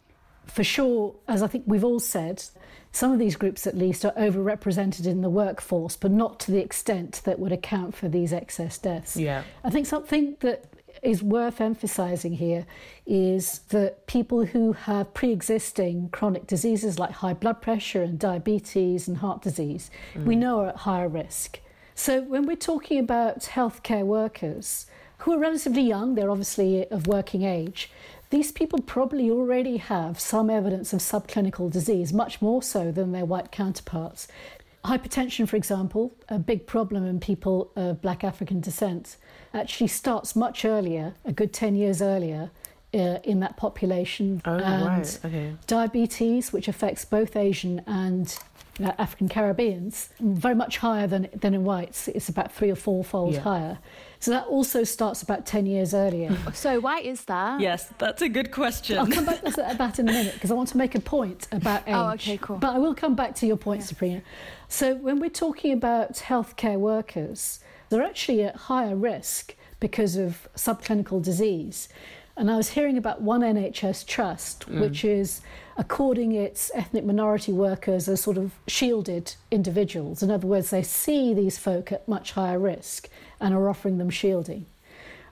For 0.49 0.63
sure, 0.63 1.15
as 1.27 1.41
I 1.41 1.47
think 1.47 1.63
we've 1.67 1.83
all 1.83 1.99
said, 1.99 2.43
some 2.91 3.11
of 3.11 3.19
these 3.19 3.35
groups 3.35 3.67
at 3.67 3.77
least 3.77 4.03
are 4.03 4.13
overrepresented 4.13 5.05
in 5.05 5.21
the 5.21 5.29
workforce, 5.29 5.95
but 5.95 6.11
not 6.11 6.39
to 6.41 6.51
the 6.51 6.59
extent 6.59 7.21
that 7.25 7.39
would 7.39 7.51
account 7.51 7.95
for 7.95 8.09
these 8.09 8.33
excess 8.33 8.77
deaths. 8.77 9.15
Yeah. 9.15 9.43
I 9.63 9.69
think 9.69 9.85
something 9.85 10.37
that 10.39 10.65
is 11.03 11.23
worth 11.23 11.61
emphasizing 11.61 12.33
here 12.33 12.65
is 13.05 13.59
that 13.69 14.07
people 14.07 14.45
who 14.45 14.73
have 14.73 15.13
pre 15.13 15.31
existing 15.31 16.09
chronic 16.09 16.47
diseases 16.47 16.99
like 16.99 17.11
high 17.11 17.33
blood 17.33 17.61
pressure 17.61 18.01
and 18.01 18.19
diabetes 18.19 19.07
and 19.07 19.17
heart 19.17 19.41
disease, 19.41 19.91
mm. 20.13 20.25
we 20.25 20.35
know 20.35 20.61
are 20.61 20.69
at 20.69 20.77
higher 20.77 21.07
risk. 21.07 21.59
So 21.95 22.21
when 22.21 22.45
we're 22.45 22.55
talking 22.55 22.99
about 22.99 23.41
healthcare 23.41 24.05
workers 24.05 24.87
who 25.19 25.33
are 25.33 25.39
relatively 25.39 25.81
young, 25.81 26.15
they're 26.15 26.31
obviously 26.31 26.87
of 26.89 27.07
working 27.07 27.43
age, 27.43 27.91
these 28.29 28.51
people 28.51 28.79
probably 28.81 29.31
already 29.31 29.77
have 29.77 30.19
some 30.19 30.49
evidence 30.49 30.93
of 30.93 30.99
subclinical 30.99 31.71
disease, 31.71 32.13
much 32.13 32.41
more 32.41 32.61
so 32.61 32.91
than 32.91 33.11
their 33.11 33.25
white 33.25 33.51
counterparts. 33.51 34.27
Hypertension, 34.85 35.47
for 35.47 35.55
example, 35.55 36.15
a 36.29 36.37
big 36.37 36.65
problem 36.67 37.05
in 37.05 37.19
people 37.19 37.71
of 37.75 38.01
black 38.01 38.23
African 38.23 38.61
descent, 38.61 39.17
actually 39.53 39.87
starts 39.87 40.35
much 40.35 40.63
earlier, 40.63 41.15
a 41.25 41.31
good 41.31 41.51
10 41.51 41.75
years 41.75 42.01
earlier, 42.01 42.51
uh, 42.93 43.19
in 43.23 43.39
that 43.41 43.57
population. 43.57 44.41
Oh, 44.45 44.53
and 44.53 44.85
right. 44.85 45.19
Okay. 45.25 45.55
Diabetes, 45.67 46.51
which 46.51 46.67
affects 46.67 47.05
both 47.05 47.35
Asian 47.35 47.81
and 47.85 48.37
uh, 48.83 48.91
African 48.97 49.29
Caribbeans, 49.29 50.09
very 50.19 50.55
much 50.55 50.77
higher 50.77 51.07
than, 51.07 51.27
than 51.33 51.53
in 51.53 51.63
whites. 51.63 52.07
It's 52.07 52.29
about 52.29 52.51
three 52.51 52.69
or 52.69 52.75
four 52.75 53.03
fold 53.03 53.35
yeah. 53.35 53.41
higher. 53.41 53.79
So 54.19 54.31
that 54.31 54.47
also 54.47 54.83
starts 54.83 55.21
about 55.21 55.45
10 55.45 55.65
years 55.65 55.93
earlier. 55.93 56.35
so 56.53 56.79
why 56.79 56.99
is 56.99 57.25
that? 57.25 57.61
Yes, 57.61 57.89
that's 57.97 58.21
a 58.21 58.29
good 58.29 58.51
question. 58.51 58.97
I'll 58.97 59.07
come 59.07 59.25
back 59.25 59.41
to 59.45 59.51
that 59.51 59.99
in 59.99 60.09
a 60.09 60.11
minute 60.11 60.33
because 60.33 60.51
I 60.51 60.55
want 60.55 60.69
to 60.69 60.77
make 60.77 60.95
a 60.95 60.99
point 60.99 61.47
about 61.51 61.87
age. 61.87 61.95
Oh, 61.95 62.09
okay, 62.11 62.37
cool. 62.37 62.57
But 62.57 62.75
I 62.75 62.79
will 62.79 62.95
come 62.95 63.15
back 63.15 63.35
to 63.35 63.47
your 63.47 63.57
point, 63.57 63.81
yeah. 63.81 63.87
Sabrina. 63.87 64.21
So 64.67 64.95
when 64.95 65.19
we're 65.19 65.29
talking 65.29 65.71
about 65.71 66.13
healthcare 66.15 66.77
workers, 66.77 67.59
they're 67.89 68.03
actually 68.03 68.43
at 68.43 68.55
higher 68.55 68.95
risk 68.95 69.55
because 69.79 70.17
of 70.17 70.47
subclinical 70.55 71.23
disease. 71.23 71.87
And 72.39 72.49
I 72.49 72.55
was 72.55 72.69
hearing 72.69 72.97
about 72.97 73.21
one 73.21 73.41
NHS 73.41 74.05
trust, 74.07 74.61
mm. 74.69 74.79
which 74.79 75.03
is 75.03 75.41
according 75.77 76.31
its 76.31 76.71
ethnic 76.73 77.03
minority 77.03 77.51
workers 77.51 78.07
as 78.07 78.21
sort 78.21 78.37
of 78.37 78.53
shielded 78.65 79.35
individuals. 79.51 80.23
In 80.23 80.31
other 80.31 80.47
words, 80.47 80.69
they 80.69 80.81
see 80.81 81.33
these 81.33 81.57
folk 81.57 81.91
at 81.91 82.07
much 82.07 82.31
higher 82.31 82.57
risk 82.57 83.09
and 83.41 83.53
are 83.53 83.67
offering 83.67 83.97
them 83.97 84.09
shielding. 84.09 84.65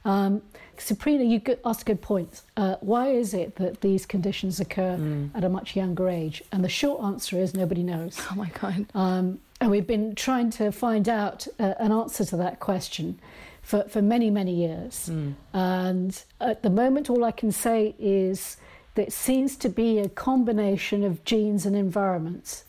Um, 0.04 0.42
Sabrina, 0.78 1.24
you 1.24 1.42
asked 1.64 1.84
a 1.84 1.86
good 1.86 2.02
point. 2.02 2.42
Uh, 2.58 2.76
why 2.82 3.08
is 3.08 3.34
it 3.34 3.56
that 3.56 3.80
these 3.80 4.06
conditions 4.06 4.60
occur 4.60 4.98
mm. 4.98 5.32
at 5.34 5.46
a 5.46 5.50
much 5.50 5.78
younger 5.78 6.10
age? 6.10 6.44
And 6.52 6.62
the 6.62 6.70
short 6.70 7.02
answer 7.02 7.38
is 7.38 7.54
nobody 7.54 7.84
knows. 7.84 8.20
Oh 8.30 8.36
my 8.36 8.50
God. 8.50 8.86
Um, 8.94 9.40
and 9.62 9.72
we've 9.72 9.88
been 9.88 10.14
trying 10.14 10.50
to 10.52 10.74
find 10.74 11.08
out 11.08 11.48
uh, 11.58 11.74
an 11.80 11.94
answer 11.94 12.26
to 12.26 12.38
that 12.38 12.60
question 12.60 13.18
for, 13.68 13.84
for 13.84 14.02
many, 14.02 14.30
many 14.30 14.54
years. 14.54 15.10
Mm. 15.12 15.34
And 15.54 16.24
at 16.40 16.64
the 16.64 16.70
moment, 16.70 17.10
all 17.10 17.24
I 17.24 17.32
can 17.32 17.52
say 17.52 17.96
is 18.00 18.58
that 18.96 19.08
it 19.08 19.14
seems 19.14 19.58
to 19.58 19.70
be 19.70 20.00
a 20.00 20.10
combination 20.10 21.04
of 21.04 21.24
genes 21.26 21.66
and 21.66 21.76
environments 21.76 22.64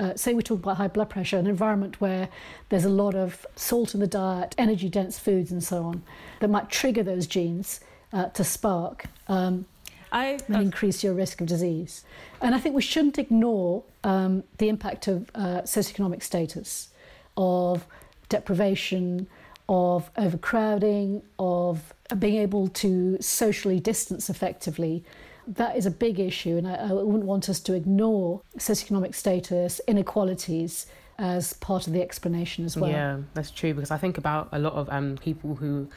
uh, 0.00 0.16
say 0.16 0.34
we 0.34 0.42
talk 0.42 0.58
about 0.58 0.78
high 0.78 0.88
blood 0.88 1.08
pressure, 1.10 1.38
an 1.38 1.46
environment 1.46 2.00
where 2.00 2.28
there's 2.70 2.84
a 2.84 2.90
lot 2.90 3.14
of 3.14 3.46
salt 3.54 3.94
in 3.94 4.00
the 4.00 4.06
diet, 4.06 4.52
energy 4.58 4.88
dense 4.88 5.16
foods, 5.18 5.52
and 5.52 5.62
so 5.62 5.84
on, 5.84 6.02
that 6.40 6.48
might 6.48 6.68
trigger 6.68 7.04
those 7.04 7.26
genes 7.26 7.78
uh, 8.12 8.26
to 8.30 8.42
spark 8.42 9.04
um, 9.28 9.64
I, 10.10 10.38
and 10.48 10.56
increase 10.56 11.04
your 11.04 11.14
risk 11.14 11.40
of 11.40 11.46
disease. 11.46 12.04
And 12.40 12.52
I 12.52 12.58
think 12.58 12.74
we 12.74 12.82
shouldn't 12.82 13.18
ignore 13.18 13.84
um, 14.02 14.42
the 14.58 14.68
impact 14.68 15.06
of 15.06 15.30
uh, 15.36 15.62
socioeconomic 15.62 16.22
status, 16.22 16.88
of 17.36 17.86
deprivation, 18.28 19.28
of 19.68 20.10
overcrowding, 20.16 21.22
of 21.38 21.94
being 22.18 22.36
able 22.36 22.68
to 22.68 23.16
socially 23.20 23.80
distance 23.80 24.28
effectively 24.28 25.04
that 25.46 25.76
is 25.76 25.86
a 25.86 25.90
big 25.90 26.20
issue, 26.20 26.56
and 26.56 26.68
I, 26.68 26.74
I 26.74 26.92
wouldn't 26.92 27.24
want 27.24 27.48
us 27.48 27.60
to 27.60 27.74
ignore 27.74 28.42
socioeconomic 28.58 29.14
status, 29.14 29.80
inequalities 29.88 30.86
as 31.18 31.52
part 31.54 31.86
of 31.86 31.92
the 31.92 32.02
explanation 32.02 32.64
as 32.64 32.76
well. 32.76 32.90
Yeah, 32.90 33.18
that's 33.34 33.50
true 33.50 33.74
because 33.74 33.90
I 33.90 33.98
think 33.98 34.18
about 34.18 34.48
a 34.52 34.58
lot 34.58 34.74
of 34.74 34.88
um, 34.90 35.16
people 35.18 35.54
who, 35.54 35.88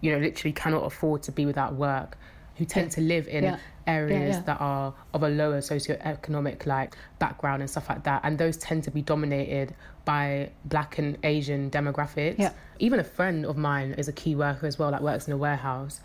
you 0.00 0.12
know, 0.12 0.18
literally 0.18 0.52
cannot 0.52 0.84
afford 0.84 1.22
to 1.24 1.32
be 1.32 1.46
without 1.46 1.74
work, 1.74 2.16
who 2.56 2.64
tend 2.64 2.86
yeah. 2.86 2.94
to 2.94 3.00
live 3.02 3.28
in 3.28 3.44
yeah. 3.44 3.58
Areas 3.86 4.36
yeah, 4.36 4.42
that 4.42 4.60
are 4.60 4.94
of 5.12 5.22
a 5.22 5.28
lower 5.28 5.58
socioeconomic 5.58 6.66
like 6.66 6.96
background 7.18 7.62
and 7.62 7.70
stuff 7.70 7.88
like 7.88 8.04
that, 8.04 8.20
and 8.24 8.38
those 8.38 8.56
tend 8.56 8.84
to 8.84 8.90
be 8.90 9.02
dominated 9.02 9.74
by 10.04 10.50
Black 10.66 10.98
and 10.98 11.16
Asian 11.24 11.70
demographics. 11.70 12.38
yeah. 12.38 12.52
Even 12.78 12.98
a 13.00 13.04
friend 13.04 13.46
of 13.46 13.56
mine 13.56 13.94
is 13.96 14.08
a 14.08 14.12
key 14.12 14.34
worker 14.34 14.66
as 14.66 14.78
well, 14.78 14.90
that 14.90 15.02
works 15.02 15.26
in 15.26 15.32
a 15.32 15.36
warehouse 15.36 16.00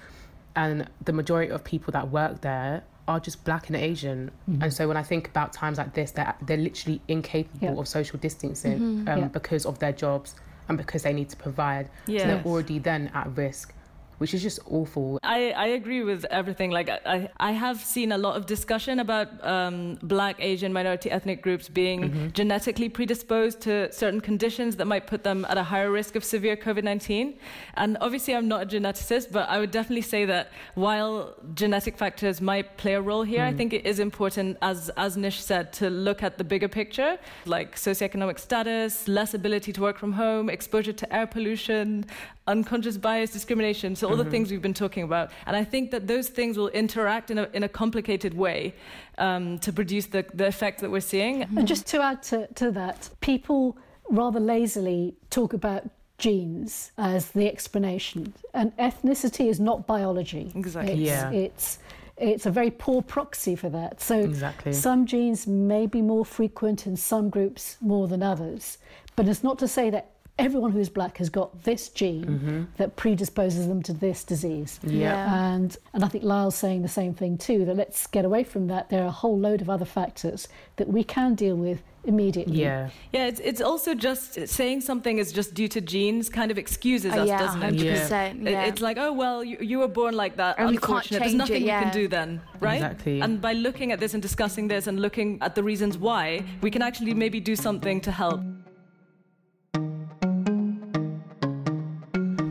and 0.55 0.89
the 1.05 1.13
majority 1.13 1.51
of 1.51 1.63
people 1.63 1.91
that 1.91 2.09
work 2.09 2.41
there 2.41 2.83
are 3.07 3.19
just 3.19 3.43
black 3.43 3.67
and 3.67 3.75
Asian. 3.75 4.29
Mm-hmm. 4.49 4.63
And 4.63 4.73
so 4.73 4.87
when 4.87 4.97
I 4.97 5.03
think 5.03 5.27
about 5.27 5.53
times 5.53 5.77
like 5.77 5.93
this, 5.93 6.11
they're, 6.11 6.35
they're 6.41 6.57
literally 6.57 7.01
incapable 7.07 7.79
of 7.79 7.87
social 7.87 8.19
distancing 8.19 8.79
mm-hmm. 8.79 9.07
um, 9.07 9.29
because 9.29 9.65
of 9.65 9.79
their 9.79 9.91
jobs 9.91 10.35
and 10.67 10.77
because 10.77 11.03
they 11.03 11.13
need 11.13 11.29
to 11.29 11.37
provide. 11.37 11.89
Yeah. 12.07 12.19
So 12.19 12.27
they're 12.27 12.43
already 12.43 12.79
then 12.79 13.09
at 13.13 13.35
risk 13.35 13.73
which 14.19 14.33
is 14.33 14.41
just 14.41 14.59
awful. 14.67 15.19
I, 15.23 15.51
I 15.51 15.67
agree 15.67 16.03
with 16.03 16.25
everything. 16.25 16.71
Like 16.71 16.89
I, 16.89 17.29
I 17.37 17.51
have 17.51 17.79
seen 17.83 18.11
a 18.11 18.17
lot 18.17 18.35
of 18.35 18.45
discussion 18.45 18.99
about 18.99 19.27
um, 19.45 19.97
black, 20.03 20.35
Asian, 20.39 20.71
minority 20.71 21.09
ethnic 21.09 21.41
groups 21.41 21.67
being 21.67 22.01
mm-hmm. 22.01 22.27
genetically 22.29 22.89
predisposed 22.89 23.61
to 23.61 23.91
certain 23.91 24.21
conditions 24.21 24.75
that 24.75 24.85
might 24.85 25.07
put 25.07 25.23
them 25.23 25.45
at 25.49 25.57
a 25.57 25.63
higher 25.63 25.89
risk 25.89 26.15
of 26.15 26.23
severe 26.23 26.55
COVID-19. 26.55 27.35
And 27.75 27.97
obviously 28.01 28.35
I'm 28.35 28.47
not 28.47 28.63
a 28.63 28.65
geneticist, 28.65 29.31
but 29.31 29.49
I 29.49 29.59
would 29.59 29.71
definitely 29.71 30.01
say 30.01 30.25
that 30.25 30.51
while 30.75 31.35
genetic 31.53 31.97
factors 31.97 32.41
might 32.41 32.77
play 32.77 32.93
a 32.93 33.01
role 33.01 33.23
here, 33.23 33.41
mm. 33.41 33.47
I 33.47 33.53
think 33.53 33.73
it 33.73 33.85
is 33.85 33.99
important, 33.99 34.57
as, 34.61 34.89
as 34.97 35.15
Nish 35.15 35.39
said, 35.39 35.71
to 35.73 35.89
look 35.89 36.21
at 36.23 36.37
the 36.37 36.43
bigger 36.43 36.67
picture, 36.67 37.17
like 37.45 37.75
socioeconomic 37.75 38.37
status, 38.39 39.07
less 39.07 39.33
ability 39.33 39.71
to 39.73 39.81
work 39.81 39.97
from 39.97 40.13
home, 40.13 40.49
exposure 40.49 40.93
to 40.93 41.15
air 41.15 41.25
pollution, 41.25 42.05
unconscious 42.49 42.97
bias, 42.97 43.31
discrimination. 43.31 43.95
So 43.95 44.07
all 44.07 44.15
mm-hmm. 44.15 44.23
the 44.25 44.31
things 44.31 44.51
we've 44.51 44.61
been 44.61 44.73
talking 44.73 45.03
about. 45.03 45.31
And 45.45 45.55
I 45.55 45.63
think 45.63 45.91
that 45.91 46.07
those 46.07 46.27
things 46.27 46.57
will 46.57 46.69
interact 46.69 47.31
in 47.31 47.37
a, 47.37 47.47
in 47.53 47.63
a 47.63 47.69
complicated 47.69 48.33
way 48.33 48.73
um, 49.17 49.59
to 49.59 49.71
produce 49.71 50.07
the, 50.07 50.25
the 50.33 50.47
effect 50.47 50.81
that 50.81 50.91
we're 50.91 50.99
seeing. 50.99 51.43
And 51.43 51.67
just 51.67 51.87
to 51.87 52.01
add 52.01 52.23
to, 52.23 52.47
to 52.55 52.71
that, 52.71 53.09
people 53.21 53.77
rather 54.09 54.39
lazily 54.39 55.15
talk 55.29 55.53
about 55.53 55.87
genes 56.17 56.91
as 56.97 57.31
the 57.31 57.47
explanation. 57.47 58.33
And 58.53 58.75
ethnicity 58.77 59.47
is 59.47 59.59
not 59.59 59.87
biology. 59.87 60.51
Exactly. 60.55 60.93
It's, 60.93 61.01
yeah. 61.01 61.31
It's, 61.31 61.79
it's 62.17 62.45
a 62.45 62.51
very 62.51 62.71
poor 62.71 63.01
proxy 63.01 63.55
for 63.55 63.69
that. 63.69 64.01
So 64.01 64.19
exactly. 64.19 64.73
some 64.73 65.05
genes 65.05 65.47
may 65.47 65.85
be 65.87 66.01
more 66.01 66.25
frequent 66.25 66.85
in 66.87 66.97
some 66.97 67.29
groups 67.29 67.77
more 67.79 68.07
than 68.07 68.21
others. 68.21 68.77
But 69.15 69.27
it's 69.27 69.43
not 69.43 69.59
to 69.59 69.67
say 69.67 69.89
that 69.91 70.11
everyone 70.39 70.71
who's 70.71 70.89
black 70.89 71.17
has 71.17 71.29
got 71.29 71.63
this 71.63 71.89
gene 71.89 72.25
mm-hmm. 72.25 72.63
that 72.77 72.95
predisposes 72.95 73.67
them 73.67 73.83
to 73.83 73.93
this 73.93 74.23
disease. 74.23 74.79
Yeah. 74.83 74.99
yeah. 74.99 75.45
And 75.45 75.77
and 75.93 76.03
I 76.03 76.07
think 76.07 76.23
Layal's 76.23 76.55
saying 76.55 76.81
the 76.81 76.87
same 76.87 77.13
thing 77.13 77.37
too, 77.37 77.65
that 77.65 77.75
let's 77.75 78.07
get 78.07 78.25
away 78.25 78.43
from 78.43 78.67
that. 78.67 78.89
There 78.89 79.03
are 79.03 79.07
a 79.07 79.11
whole 79.11 79.37
load 79.37 79.61
of 79.61 79.69
other 79.69 79.85
factors 79.85 80.47
that 80.77 80.87
we 80.87 81.03
can 81.03 81.35
deal 81.35 81.55
with 81.55 81.83
immediately. 82.05 82.61
Yeah. 82.61 82.89
Yeah, 83.11 83.27
it's 83.27 83.39
it's 83.41 83.61
also 83.61 83.93
just 83.93 84.47
saying 84.47 84.81
something 84.81 85.17
is 85.17 85.31
just 85.31 85.53
due 85.53 85.67
to 85.69 85.81
genes 85.81 86.29
kind 86.29 86.51
of 86.51 86.57
excuses 86.57 87.13
uh, 87.13 87.21
us, 87.21 87.27
yeah, 87.27 87.39
doesn't 87.39 87.63
it? 87.63 87.73
100%, 87.75 88.49
yeah. 88.49 88.65
It's 88.65 88.81
like, 88.81 88.97
oh 88.97 89.11
well, 89.13 89.43
you, 89.43 89.57
you 89.59 89.79
were 89.79 89.87
born 89.87 90.15
like 90.15 90.37
that. 90.37 90.57
And 90.57 90.69
unfortunate. 90.69 91.19
There's 91.19 91.33
nothing 91.33 91.63
it, 91.63 91.65
yeah. 91.65 91.79
you 91.79 91.85
can 91.85 91.93
do 91.93 92.07
then, 92.07 92.41
right? 92.59 92.75
Exactly. 92.75 93.21
And 93.21 93.41
by 93.41 93.53
looking 93.53 93.91
at 93.91 93.99
this 93.99 94.13
and 94.13 94.21
discussing 94.21 94.67
this 94.67 94.87
and 94.87 94.99
looking 94.99 95.37
at 95.41 95.55
the 95.55 95.63
reasons 95.63 95.97
why, 95.97 96.43
we 96.61 96.71
can 96.71 96.81
actually 96.81 97.13
maybe 97.13 97.39
do 97.39 97.55
something 97.55 98.01
to 98.01 98.11
help. 98.11 98.41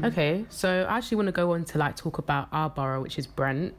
Okay, 0.09 0.47
so 0.49 0.87
I 0.89 0.97
actually 0.97 1.17
want 1.17 1.27
to 1.27 1.33
go 1.33 1.53
on 1.53 1.67
to 1.67 1.77
like 1.77 1.95
talk 1.95 2.17
about 2.17 2.49
our 2.51 2.71
borough, 2.71 3.03
which 3.03 3.19
is 3.19 3.27
Brent. 3.27 3.75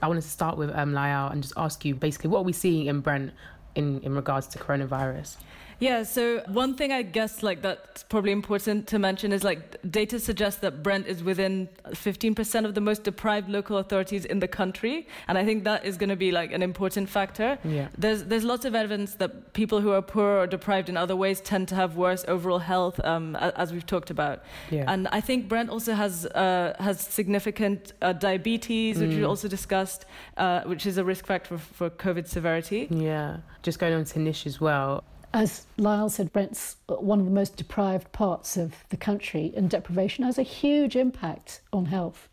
I 0.00 0.08
wanted 0.08 0.22
to 0.22 0.28
start 0.28 0.56
with 0.56 0.70
um, 0.70 0.96
and 0.96 1.42
just 1.42 1.52
ask 1.54 1.84
you 1.84 1.94
basically 1.94 2.30
what 2.30 2.38
are 2.38 2.44
we 2.44 2.54
seeing 2.54 2.86
in 2.86 3.00
Brent 3.00 3.34
in, 3.74 4.00
in 4.00 4.14
regards 4.14 4.46
to 4.48 4.58
coronavirus? 4.58 5.36
Yeah, 5.78 6.04
so 6.04 6.42
one 6.48 6.74
thing 6.74 6.90
I 6.92 7.02
guess 7.02 7.42
like 7.42 7.60
that's 7.62 8.02
probably 8.04 8.32
important 8.32 8.86
to 8.88 8.98
mention 8.98 9.32
is 9.32 9.44
like 9.44 9.76
data 9.90 10.18
suggests 10.18 10.60
that 10.60 10.82
Brent 10.82 11.06
is 11.06 11.22
within 11.22 11.68
15% 11.88 12.64
of 12.64 12.74
the 12.74 12.80
most 12.80 13.02
deprived 13.04 13.48
local 13.50 13.76
authorities 13.78 14.24
in 14.24 14.38
the 14.40 14.48
country, 14.48 15.06
and 15.28 15.36
I 15.36 15.44
think 15.44 15.64
that 15.64 15.84
is 15.84 15.96
going 15.98 16.08
to 16.08 16.16
be 16.16 16.30
like 16.32 16.52
an 16.52 16.62
important 16.62 17.08
factor. 17.08 17.58
Yeah. 17.64 17.88
There's 17.98 18.24
there's 18.24 18.44
lots 18.44 18.64
of 18.64 18.74
evidence 18.74 19.14
that 19.16 19.52
people 19.52 19.80
who 19.80 19.92
are 19.92 20.02
poor 20.02 20.38
or 20.40 20.46
deprived 20.46 20.88
in 20.88 20.96
other 20.96 21.14
ways 21.16 21.40
tend 21.40 21.68
to 21.68 21.74
have 21.74 21.96
worse 21.96 22.24
overall 22.28 22.58
health, 22.60 22.98
um, 23.04 23.36
as 23.36 23.72
we've 23.72 23.86
talked 23.86 24.10
about. 24.10 24.42
Yeah. 24.70 24.84
And 24.92 25.08
I 25.08 25.20
think 25.20 25.48
Brent 25.48 25.68
also 25.70 25.92
has 25.94 26.26
uh, 26.26 26.74
has 26.78 27.00
significant 27.00 27.92
uh, 28.00 28.12
diabetes, 28.14 28.98
which 28.98 29.10
we 29.10 29.16
Mm. 29.22 29.28
also 29.28 29.48
discussed, 29.48 30.04
uh, 30.36 30.60
which 30.70 30.86
is 30.86 30.96
a 30.98 31.04
risk 31.04 31.26
factor 31.26 31.58
for, 31.58 31.74
for 31.74 31.90
COVID 31.90 32.26
severity. 32.26 32.86
Yeah. 32.90 33.38
Just 33.62 33.78
going 33.78 33.94
on 33.94 34.04
to 34.04 34.18
Nish 34.18 34.46
as 34.46 34.60
well. 34.60 35.04
As 35.32 35.66
Layal 35.78 36.10
said, 36.10 36.32
Brent's 36.32 36.76
one 36.86 37.18
of 37.20 37.26
the 37.26 37.30
most 37.30 37.56
deprived 37.56 38.10
parts 38.12 38.56
of 38.56 38.84
the 38.88 38.96
country, 38.96 39.52
and 39.56 39.68
deprivation 39.68 40.24
has 40.24 40.38
a 40.38 40.42
huge 40.42 40.96
impact 40.96 41.60
on 41.72 41.86
health. 41.86 42.28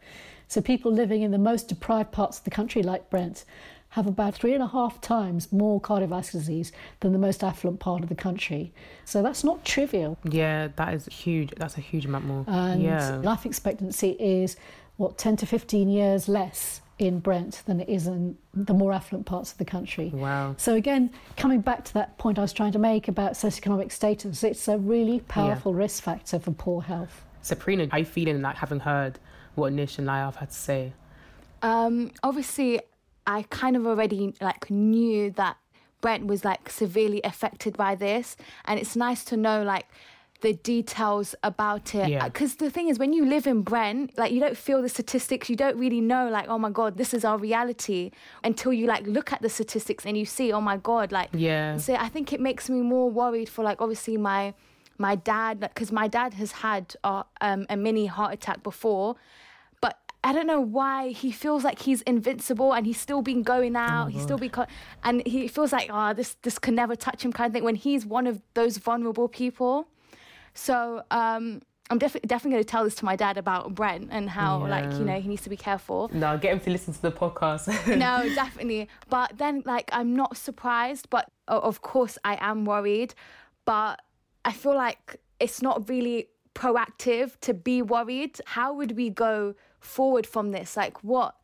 So, 0.48 0.62
people 0.62 0.92
living 0.92 1.22
in 1.22 1.32
the 1.32 1.38
most 1.38 1.68
deprived 1.68 2.12
parts 2.12 2.38
of 2.38 2.44
the 2.44 2.52
country, 2.52 2.84
like 2.84 3.10
Brent, 3.10 3.44
have 3.90 4.08
about 4.08 4.36
three 4.36 4.54
and 4.54 4.64
a 4.64 4.68
half 4.68 5.02
times 5.02 5.52
more 5.52 5.82
cardiovascular 5.82 6.32
disease 6.32 6.72
than 7.00 7.12
the 7.12 7.20
most 7.20 7.44
affluent 7.44 7.80
part 7.80 8.04
of 8.04 8.10
the 8.10 8.16
country. 8.16 8.74
So, 9.04 9.22
that's 9.22 9.44
not 9.44 9.66
trivial. 9.66 10.18
Yeah, 10.24 10.70
that 10.76 10.94
is 10.94 11.08
huge. 11.08 11.52
That's 11.58 11.78
a 11.78 11.82
huge 11.82 12.06
amount 12.06 12.26
more. 12.26 12.46
And 12.48 12.82
yeah. 12.82 13.16
life 13.24 13.46
expectancy 13.46 14.12
is, 14.20 14.56
what, 14.98 15.18
10 15.18 15.38
to 15.38 15.46
15 15.46 15.90
years 15.90 16.30
less 16.30 16.82
in 17.00 17.20
Brent 17.20 17.64
than 17.66 17.80
it 17.80 17.90
is 17.90 18.08
in 18.08 18.38
the 18.54 18.74
more 18.74 18.94
affluent 18.94 19.26
parts 19.26 19.52
of 19.52 19.58
the 19.58 19.66
country. 19.66 20.12
Wow. 20.14 20.56
So 20.58 20.76
again, 20.76 21.10
coming 21.38 21.62
back 21.62 21.86
to 21.86 21.94
that 21.96 22.18
point 22.18 22.38
I 22.38 22.42
was 22.42 22.54
trying 22.54 22.72
to 22.74 22.80
make 22.80 23.08
about 23.08 23.34
socioeconomic 23.34 23.92
status, 23.92 24.44
it's 24.44 24.68
a 24.68 24.78
really 24.78 25.20
powerful 25.22 25.74
risk 25.74 26.04
factor 26.04 26.40
for 26.40 26.52
poor 26.52 26.82
health. 26.82 27.24
Sabrina, 27.42 27.88
how 27.92 27.98
you 27.98 28.06
feeling 28.06 28.42
like 28.42 28.58
having 28.58 28.80
heard 28.80 29.20
what 29.56 29.74
Nish 29.74 29.98
and 29.98 30.08
Layal 30.08 30.26
have 30.26 30.36
had 30.38 30.50
to 30.50 30.56
say? 30.56 30.94
Um, 31.62 32.12
obviously, 32.24 32.80
I 33.26 33.44
kind 33.50 33.76
of 33.76 33.86
already 33.86 34.34
like 34.42 34.70
knew 34.70 35.32
that 35.32 35.58
Brent 36.02 36.26
was 36.26 36.44
like 36.44 36.70
severely 36.70 37.22
affected 37.24 37.78
by 37.78 37.96
this, 37.96 38.36
and 38.66 38.80
it's 38.80 38.96
nice 38.96 39.24
to 39.26 39.38
know 39.38 39.64
like 39.64 39.88
the 40.44 40.54
details 40.54 41.36
about 41.42 41.96
it. 41.96 42.10
Yeah. 42.10 42.26
Because 42.26 42.56
the 42.56 42.70
thing 42.70 42.90
is, 42.90 43.00
when 43.00 43.14
you 43.14 43.26
live 43.26 43.48
in 43.48 43.62
Brent, 43.62 44.16
like 44.18 44.34
you 44.34 44.42
don't 44.42 44.58
feel 44.58 44.82
the 44.82 44.90
statistics, 44.90 45.50
you 45.50 45.56
don't 45.56 45.78
really 45.78 46.02
know 46.02 46.30
like, 46.30 46.48
oh 46.50 46.60
my 46.60 46.70
god, 46.70 46.98
this 46.98 47.14
is 47.14 47.24
our 47.26 47.38
reality 47.38 48.12
until 48.44 48.74
you 48.74 48.86
like 48.86 49.08
look 49.08 49.32
at 49.32 49.42
the 49.42 49.50
statistics 49.50 50.06
and 50.06 50.18
you 50.18 50.26
see, 50.26 50.52
oh 50.52 50.62
my 50.62 50.78
god, 50.78 51.12
like. 51.12 51.30
Yeah. 51.34 51.78
So 51.78 51.96
I 51.96 52.10
think 52.10 52.34
it 52.34 52.42
makes 52.42 52.70
me 52.70 52.82
more 52.82 53.10
worried 53.10 53.48
for 53.48 53.64
like 53.64 53.82
obviously 53.82 54.18
my 54.18 54.54
my 54.98 55.16
dad 55.16 55.62
because 55.62 55.92
my 55.92 56.08
dad 56.08 56.34
has 56.36 56.52
had 56.52 56.94
uh, 57.04 57.24
um, 57.42 57.66
a 57.70 57.76
mini 57.76 58.06
heart 58.06 58.32
attack 58.34 58.62
before 58.62 59.16
but 59.82 59.98
I 60.24 60.32
don't 60.34 60.46
know 60.46 60.62
why 60.62 61.10
he 61.10 61.32
feels 61.32 61.64
like 61.64 61.80
he's 61.80 62.02
invincible 62.04 62.74
and 62.74 62.86
he's 62.86 63.00
still 63.00 63.22
been 63.22 63.44
going 63.44 63.76
out. 63.76 64.12
he's 64.12 64.22
still 64.22 64.38
been, 64.38 64.52
co- 64.52 64.68
and 65.04 65.26
he 65.26 65.50
feels 65.50 65.74
like, 65.74 65.90
oh, 65.92 66.14
this 66.14 66.38
this 66.44 66.58
can 66.60 66.76
never 66.76 66.96
touch 66.96 67.26
him, 67.26 67.34
kind 67.34 67.48
of 67.50 67.54
thing. 67.54 67.66
When 67.66 67.76
he's 67.76 68.06
one 68.06 68.28
of 68.28 68.42
those 68.54 68.78
vulnerable 68.78 69.28
people, 69.28 69.88
so 70.54 71.04
um, 71.12 71.62
I'm 71.90 71.98
definitely 71.98 72.28
definitely 72.28 72.52
going 72.56 72.64
to 72.64 72.70
tell 72.70 72.84
this 72.84 72.96
to 72.96 73.06
my 73.06 73.16
dad 73.16 73.38
about 73.38 73.76
Brent 73.76 74.10
and 74.12 74.30
how 74.30 74.66
like 74.68 74.92
you 74.94 75.06
know 75.06 75.20
he 75.20 75.28
needs 75.28 75.44
to 75.44 75.50
be 75.50 75.58
careful. 75.58 76.10
No, 76.14 76.38
get 76.38 76.54
him 76.54 76.60
to 76.62 76.70
listen 76.70 76.94
to 76.94 77.02
the 77.02 77.12
podcast. 77.12 77.68
no, 77.98 78.24
definitely. 78.36 78.88
But 79.10 79.38
then, 79.38 79.64
like, 79.66 79.90
I'm 79.92 80.16
not 80.16 80.38
surprised, 80.38 81.10
but 81.10 81.30
of 81.48 81.82
course, 81.82 82.18
I 82.24 82.38
am 82.40 82.66
worried. 82.66 83.14
But 83.66 84.02
I 84.46 84.52
feel 84.54 84.76
like 84.76 85.18
it's 85.40 85.62
not 85.62 85.90
really 85.90 86.28
proactive 86.56 87.40
to 87.42 87.54
be 87.54 87.82
worried. 87.82 88.40
How 88.46 88.74
would 88.74 88.96
we 88.96 89.10
go 89.10 89.56
forward 89.80 90.26
from 90.26 90.52
this? 90.52 90.78
Like, 90.78 91.04
what 91.04 91.36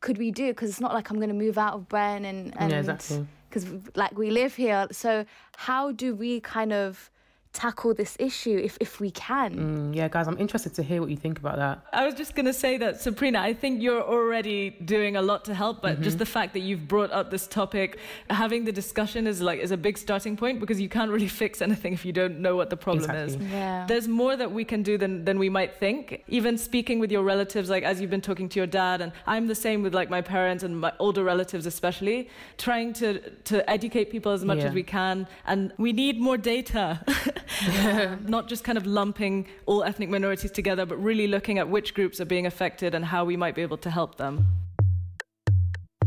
could 0.00 0.18
we 0.18 0.30
do? 0.30 0.48
Because 0.48 0.70
it's 0.70 0.80
not 0.80 0.94
like 0.94 1.10
I'm 1.10 1.16
going 1.16 1.28
to 1.28 1.34
move 1.34 1.58
out 1.58 1.74
of 1.74 1.88
Bren 1.88 2.24
and, 2.24 2.54
and 2.56 2.70
Yeah, 2.72 2.78
exactly. 2.78 3.26
because 3.48 3.66
like 3.94 4.16
we 4.16 4.30
live 4.30 4.54
here. 4.56 4.86
So 4.90 5.24
how 5.56 5.92
do 5.92 6.14
we 6.14 6.40
kind 6.40 6.72
of 6.72 7.10
tackle 7.52 7.92
this 7.94 8.16
issue 8.18 8.56
if 8.58 8.78
if 8.80 8.98
we 9.00 9.10
can? 9.10 9.50
Mm, 9.54 9.94
yeah, 9.94 10.08
guys, 10.08 10.26
I'm 10.26 10.38
interested 10.38 10.72
to 10.74 10.82
hear 10.82 11.00
what 11.02 11.10
you 11.10 11.16
think 11.16 11.38
about 11.38 11.56
that. 11.56 11.84
I 11.92 12.06
was 12.06 12.14
just 12.14 12.34
going 12.34 12.46
to 12.46 12.52
say 12.52 12.78
that, 12.78 13.00
Sabrina, 13.00 13.40
I 13.40 13.52
think 13.52 13.82
you're 13.82 14.02
already 14.02 14.70
doing 14.84 15.16
a 15.16 15.22
lot 15.22 15.44
to 15.46 15.54
help, 15.54 15.82
but 15.82 16.00
just 16.00 16.18
the 16.18 16.26
fact 16.26 16.52
that 16.54 16.60
you've 16.60 16.88
brought 16.88 17.12
up 17.12 17.30
this 17.30 17.46
topic, 17.46 17.98
having 18.30 18.64
the 18.64 18.72
discussion 18.72 19.26
is 19.26 19.40
like 19.42 19.60
is 19.60 19.70
a 19.70 19.76
big 19.76 19.98
starting 19.98 20.36
point 20.36 20.60
because 20.60 20.80
you 20.80 20.88
can't 20.88 21.10
really 21.10 21.28
fix 21.42 21.60
anything 21.62 21.92
if 21.92 22.04
you 22.04 22.12
don't 22.12 22.38
know 22.40 22.56
what 22.56 22.70
the 22.70 22.76
problem 22.76 23.04
Exactly. 23.04 23.46
is. 23.46 23.52
Yeah. 23.52 23.84
There's 23.86 24.08
more 24.08 24.34
that 24.36 24.50
we 24.50 24.64
can 24.64 24.82
do 24.82 24.96
than, 24.96 25.24
than 25.24 25.38
we 25.38 25.48
might 25.50 25.74
think. 25.76 26.22
Even 26.28 26.56
speaking 26.56 26.98
with 27.00 27.12
your 27.12 27.22
relatives, 27.22 27.68
like 27.68 27.84
as 27.84 28.00
you've 28.00 28.10
been 28.10 28.20
talking 28.30 28.48
to 28.48 28.58
your 28.60 28.66
dad, 28.66 29.00
and 29.02 29.12
I'm 29.26 29.46
the 29.46 29.54
same 29.54 29.82
with 29.82 29.94
like 29.94 30.08
my 30.10 30.22
parents 30.22 30.64
and 30.64 30.80
my 30.80 30.92
older 30.98 31.22
relatives 31.22 31.66
especially, 31.66 32.28
trying 32.56 32.92
to 32.94 33.20
to 33.50 33.68
educate 33.68 34.06
people 34.10 34.32
as 34.32 34.44
much 34.44 34.58
Yeah. 34.58 34.68
as 34.68 34.74
we 34.74 34.82
can. 34.82 35.26
And 35.46 35.72
we 35.76 35.92
need 35.92 36.18
more 36.18 36.38
data. 36.38 37.00
Not 38.26 38.48
just 38.48 38.64
kind 38.64 38.78
of 38.78 38.86
lumping 38.86 39.46
all 39.66 39.84
ethnic 39.84 40.08
minorities 40.08 40.50
together, 40.50 40.86
but 40.86 40.96
really 41.02 41.26
looking 41.26 41.58
at 41.58 41.68
which 41.68 41.94
groups 41.94 42.20
are 42.20 42.24
being 42.24 42.46
affected 42.46 42.94
and 42.94 43.04
how 43.04 43.24
we 43.24 43.36
might 43.36 43.54
be 43.54 43.62
able 43.62 43.78
to 43.78 43.90
help 43.90 44.16
them. 44.16 44.46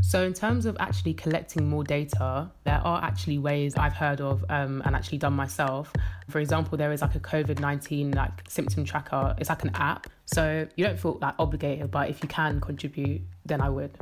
So, 0.02 0.24
in 0.24 0.34
terms 0.34 0.68
of 0.68 0.78
actually 0.80 1.16
collecting 1.16 1.68
more 1.68 1.84
data, 1.84 2.52
there 2.64 2.80
are 2.86 3.04
actually 3.04 3.40
ways 3.40 3.74
I've 3.76 3.94
heard 3.94 4.22
of 4.22 4.46
um, 4.50 4.84
and 4.86 4.96
actually 4.96 5.18
done 5.18 5.34
myself. 5.34 5.92
For 6.30 6.38
example, 6.40 6.78
there 6.78 6.92
is 6.92 7.02
like 7.02 7.16
a 7.16 7.20
COVID 7.20 7.60
19 7.60 8.12
like 8.12 8.32
symptom 8.48 8.86
tracker. 8.86 9.36
It's 9.40 9.50
like 9.50 9.64
an 9.64 9.72
app. 9.74 10.08
So, 10.26 10.68
you 10.76 10.86
don't 10.86 11.00
feel 11.00 11.18
like 11.22 11.34
obligated, 11.40 11.90
but 11.90 12.12
if 12.12 12.22
you 12.22 12.30
can 12.30 12.62
contribute, 12.62 13.22
then 13.46 13.62
I 13.62 13.70
would. 13.70 13.98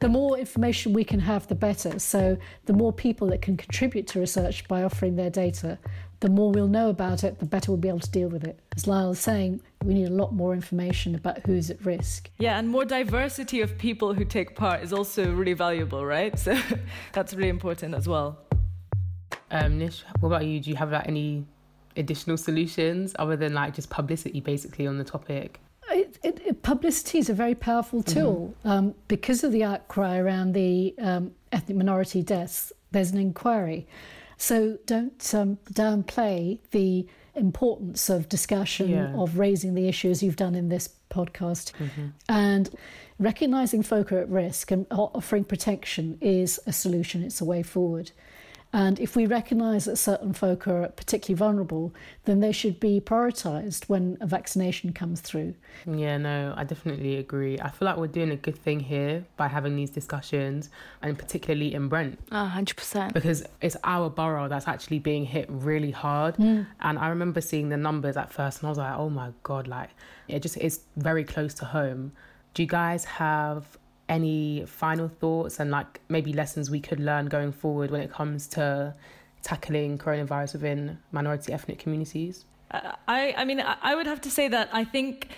The 0.00 0.08
more 0.08 0.38
information 0.38 0.92
we 0.92 1.04
can 1.04 1.20
have, 1.20 1.46
the 1.46 1.54
better. 1.54 2.00
So, 2.00 2.36
the 2.66 2.72
more 2.72 2.92
people 2.92 3.28
that 3.28 3.40
can 3.40 3.56
contribute 3.56 4.08
to 4.08 4.20
research 4.20 4.66
by 4.66 4.82
offering 4.82 5.14
their 5.14 5.30
data, 5.30 5.78
the 6.20 6.28
more 6.28 6.50
we'll 6.50 6.68
know 6.68 6.88
about 6.88 7.22
it, 7.22 7.38
the 7.38 7.46
better 7.46 7.70
we'll 7.70 7.78
be 7.78 7.88
able 7.88 8.00
to 8.00 8.10
deal 8.10 8.28
with 8.28 8.44
it. 8.44 8.58
As 8.76 8.84
Layal 8.84 9.10
was 9.10 9.20
saying, 9.20 9.60
we 9.84 9.94
need 9.94 10.08
a 10.08 10.12
lot 10.12 10.34
more 10.34 10.52
information 10.52 11.14
about 11.14 11.46
who's 11.46 11.70
at 11.70 11.84
risk. 11.84 12.30
Yeah, 12.38 12.58
and 12.58 12.68
more 12.68 12.84
diversity 12.84 13.60
of 13.60 13.78
people 13.78 14.14
who 14.14 14.24
take 14.24 14.56
part 14.56 14.82
is 14.82 14.92
also 14.92 15.32
really 15.32 15.52
valuable, 15.52 16.04
right? 16.04 16.36
So 16.38 16.58
that's 17.12 17.34
really 17.34 17.48
important 17.48 17.94
as 17.94 18.08
well. 18.08 18.38
Um, 19.50 19.78
Nish, 19.78 20.04
what 20.20 20.28
about 20.28 20.46
you? 20.46 20.60
Do 20.60 20.70
you 20.70 20.76
have 20.76 20.90
like 20.90 21.06
any 21.06 21.46
additional 21.96 22.36
solutions 22.36 23.14
other 23.18 23.36
than 23.36 23.54
like 23.54 23.74
just 23.74 23.88
publicity 23.90 24.40
basically 24.40 24.86
on 24.86 24.98
the 24.98 25.04
topic? 25.04 25.60
It, 25.90 26.18
it, 26.22 26.40
it, 26.44 26.62
publicity 26.62 27.18
is 27.18 27.30
a 27.30 27.34
very 27.34 27.54
powerful 27.54 28.02
tool. 28.02 28.54
Um, 28.64 28.94
because 29.08 29.42
of 29.42 29.52
the 29.52 29.64
outcry 29.64 30.18
around 30.18 30.52
the 30.52 30.94
um, 30.98 31.32
ethnic 31.50 31.78
minority 31.78 32.22
deaths, 32.22 32.72
there's 32.90 33.10
an 33.12 33.18
inquiry. 33.18 33.86
So 34.38 34.78
don't 34.86 35.34
um, 35.34 35.58
downplay 35.72 36.58
the 36.70 37.06
importance 37.34 38.08
of 38.08 38.28
discussion, 38.28 38.88
Yeah. 38.90 39.14
of 39.16 39.36
raising 39.38 39.74
the 39.74 39.88
issues 39.88 40.22
you've 40.22 40.36
done 40.36 40.54
in 40.54 40.68
this 40.68 40.88
podcast. 41.10 41.72
And 42.28 42.70
recognizing 43.18 43.82
folk 43.82 44.12
are 44.12 44.18
at 44.20 44.28
risk 44.28 44.70
and 44.70 44.86
offering 44.90 45.44
protection 45.44 46.18
is 46.20 46.60
a 46.66 46.72
solution, 46.72 47.22
it's 47.22 47.40
a 47.40 47.44
way 47.44 47.62
forward. 47.62 48.12
And 48.70 49.00
if 49.00 49.16
we 49.16 49.24
recognise 49.24 49.86
that 49.86 49.96
certain 49.96 50.34
folk 50.34 50.68
are 50.68 50.88
particularly 50.88 51.38
vulnerable, 51.38 51.94
then 52.26 52.40
they 52.40 52.52
should 52.52 52.78
be 52.78 53.00
prioritised 53.00 53.88
when 53.88 54.18
a 54.20 54.26
vaccination 54.26 54.92
comes 54.92 55.22
through. 55.22 55.54
Yeah, 55.90 56.18
no, 56.18 56.52
I 56.54 56.64
definitely 56.64 57.16
agree. 57.16 57.58
I 57.58 57.70
feel 57.70 57.86
like 57.86 57.96
we're 57.96 58.08
doing 58.08 58.30
a 58.30 58.36
good 58.36 58.58
thing 58.58 58.78
here 58.80 59.24
by 59.38 59.48
having 59.48 59.74
these 59.74 59.88
discussions, 59.88 60.68
and 61.00 61.18
particularly 61.18 61.72
in 61.72 61.88
Brent, 61.88 62.18
A 62.30 62.44
hundred 62.44 62.76
percent. 62.76 63.14
because 63.14 63.42
it's 63.62 63.76
our 63.84 64.10
borough 64.10 64.48
that's 64.48 64.68
actually 64.68 64.98
being 64.98 65.24
hit 65.24 65.46
really 65.48 65.90
hard. 65.90 66.36
Hmm. 66.36 66.62
And 66.80 66.98
I 66.98 67.08
remember 67.08 67.40
seeing 67.40 67.70
the 67.70 67.78
numbers 67.78 68.18
at 68.18 68.30
first, 68.30 68.60
and 68.60 68.66
I 68.66 68.70
was 68.70 68.78
like, 68.78 68.94
oh 68.96 69.08
my 69.08 69.30
god, 69.44 69.66
like 69.66 69.90
it 70.28 70.40
just 70.42 70.58
is 70.58 70.80
very 70.96 71.24
close 71.24 71.54
to 71.54 71.64
home. 71.64 72.12
Do 72.52 72.62
you 72.62 72.68
guys 72.68 73.06
have 73.06 73.78
any 74.08 74.64
final 74.66 75.08
thoughts 75.08 75.60
and 75.60 75.70
like 75.70 76.00
maybe 76.08 76.32
lessons 76.32 76.70
we 76.70 76.80
could 76.80 77.00
learn 77.00 77.26
going 77.26 77.52
forward 77.52 77.90
when 77.90 78.00
it 78.00 78.12
comes 78.12 78.46
to 78.48 78.94
tackling 79.42 79.98
coronavirus 79.98 80.54
within 80.54 80.98
minority 81.12 81.52
ethnic 81.52 81.78
communities? 81.78 82.44
I, 82.70 83.34
I 83.36 83.44
mean, 83.44 83.60
I 83.60 83.94
would 83.94 84.06
have 84.06 84.20
to 84.22 84.30
say 84.30 84.48
that 84.48 84.68
I 84.72 84.84
think 84.84 85.28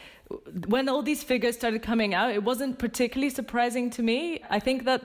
when 0.69 0.89
all 0.89 1.03
these 1.03 1.23
figures 1.23 1.57
started 1.57 1.83
coming 1.83 2.15
out, 2.15 2.33
it 2.33 2.43
wasn't 2.43 2.79
particularly 2.79 3.31
surprising 3.31 3.91
to 3.91 4.03
me. 4.03 4.41
I 4.49 4.61
think 4.61 4.85
that 4.85 5.03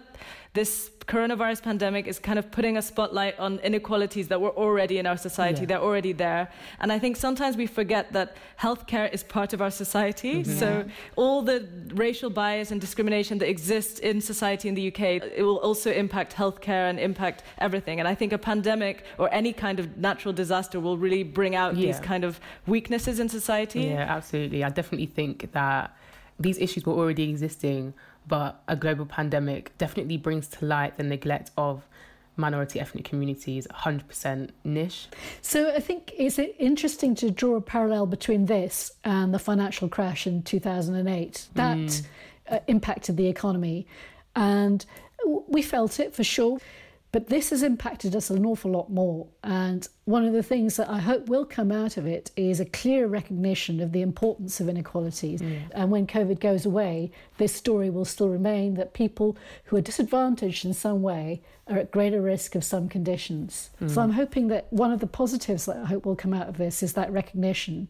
this 0.55 0.89
coronavirus 1.07 1.61
pandemic 1.61 2.07
is 2.07 2.17
kind 2.17 2.39
of 2.39 2.49
putting 2.49 2.77
a 2.77 2.81
spotlight 2.81 3.37
on 3.37 3.59
inequalities 3.59 4.27
that 4.29 4.41
were 4.41 4.55
already 4.63 4.97
in 4.97 5.05
our 5.05 5.17
society. 5.17 5.61
Yeah. 5.61 5.67
They're 5.67 5.81
already 5.81 6.13
there. 6.13 6.49
And 6.79 6.91
I 6.91 6.97
think 6.97 7.15
sometimes 7.15 7.55
we 7.57 7.67
forget 7.67 8.11
that 8.13 8.37
healthcare 8.59 9.13
is 9.13 9.21
part 9.23 9.53
of 9.53 9.61
our 9.61 9.69
society. 9.69 10.41
Mm-hmm. 10.41 10.59
So 10.59 10.85
all 11.15 11.43
the 11.43 11.67
racial 11.93 12.31
bias 12.31 12.71
and 12.71 12.81
discrimination 12.81 13.37
that 13.39 13.49
exists 13.49 13.99
in 13.99 14.19
society 14.19 14.67
in 14.67 14.73
the 14.73 14.87
UK, 14.87 15.01
it 15.39 15.43
will 15.43 15.57
also 15.57 15.91
impact 15.91 16.33
healthcare 16.33 16.89
and 16.89 16.99
impact 16.99 17.43
everything. 17.59 17.99
And 17.99 18.07
I 18.07 18.15
think 18.15 18.33
a 18.33 18.39
pandemic 18.39 19.03
or 19.19 19.31
any 19.31 19.53
kind 19.53 19.79
of 19.79 19.97
natural 19.97 20.33
disaster 20.33 20.79
will 20.79 20.97
really 20.97 21.23
bring 21.23 21.55
out 21.55 21.75
yeah. 21.75 21.85
these 21.85 21.99
kind 21.99 22.23
of 22.23 22.39
weaknesses 22.65 23.19
in 23.19 23.29
society. 23.29 23.81
Yeah, 23.81 24.15
absolutely. 24.17 24.63
I 24.63 24.69
definitely 24.69 25.07
think 25.07 25.51
that 25.51 25.95
these 26.39 26.57
issues 26.57 26.85
were 26.85 26.93
already 26.93 27.29
existing 27.29 27.93
but 28.27 28.61
a 28.67 28.75
global 28.75 29.05
pandemic 29.05 29.77
definitely 29.77 30.17
brings 30.17 30.47
to 30.47 30.65
light 30.65 30.97
the 30.97 31.03
neglect 31.03 31.51
of 31.57 31.88
minority 32.38 32.79
ethnic 32.79 33.05
communities 33.05 33.67
100% 33.71 34.49
Nish. 34.63 35.07
So 35.41 35.71
I 35.73 35.79
think 35.79 36.13
it's 36.17 36.38
interesting 36.38 37.15
to 37.15 37.31
draw 37.31 37.55
a 37.55 37.61
parallel 37.61 38.07
between 38.07 38.45
this 38.45 38.91
and 39.03 39.33
the 39.33 39.39
financial 39.39 39.88
crash 39.88 40.27
in 40.27 40.43
2008. 40.43 41.47
That 41.55 41.77
mm. 41.77 42.05
uh, 42.49 42.59
impacted 42.67 43.17
the 43.17 43.27
economy 43.27 43.88
and 44.35 44.85
we 45.47 45.61
felt 45.61 45.99
it 45.99 46.13
for 46.13 46.23
sure. 46.23 46.59
But 47.15 47.28
this 47.28 47.51
has 47.51 47.63
impacted 47.63 48.13
us 48.13 48.30
an 48.30 48.45
awful 48.45 48.71
lot 48.71 48.91
more. 48.91 49.28
And 49.41 49.88
one 50.04 50.25
of 50.25 50.34
the 50.34 50.43
things 50.43 50.75
that 50.75 50.89
I 50.89 50.99
hope 50.99 51.30
will 51.30 51.45
come 51.45 51.71
out 51.71 51.95
of 51.95 52.06
it 52.06 52.30
is 52.36 52.60
a 52.60 52.65
clear 52.65 53.08
recognition 53.08 53.80
of 53.80 53.93
the 53.93 54.01
importance 54.01 54.60
of 54.60 54.67
inequalities. 54.67 55.41
Yeah. 55.41 55.60
And 55.71 55.91
when 55.91 56.08
COVID 56.08 56.41
goes 56.41 56.65
away, 56.65 57.12
this 57.38 57.56
story 57.56 57.89
will 57.89 58.04
still 58.04 58.28
remain 58.28 58.73
that 58.73 58.93
people 58.93 59.38
who 59.63 59.78
are 59.78 59.82
disadvantaged 59.82 60.65
in 60.65 60.73
some 60.73 61.01
way 61.01 61.41
are 61.67 61.78
at 61.78 61.89
greater 61.89 62.21
risk 62.21 62.54
of 62.54 62.65
some 62.65 62.89
conditions. 62.89 63.69
Mm. 63.82 63.89
So 63.89 64.01
I'm 64.01 64.12
hoping 64.12 64.49
that 64.49 64.67
one 64.73 64.91
of 64.91 64.99
the 64.99 65.08
positives 65.08 65.67
that 65.67 65.78
I 65.78 65.86
hope 65.86 66.06
will 66.06 66.17
come 66.17 66.34
out 66.34 66.49
of 66.49 66.58
this 66.58 66.84
is 66.84 66.93
that 66.93 67.13
recognition. 67.13 67.88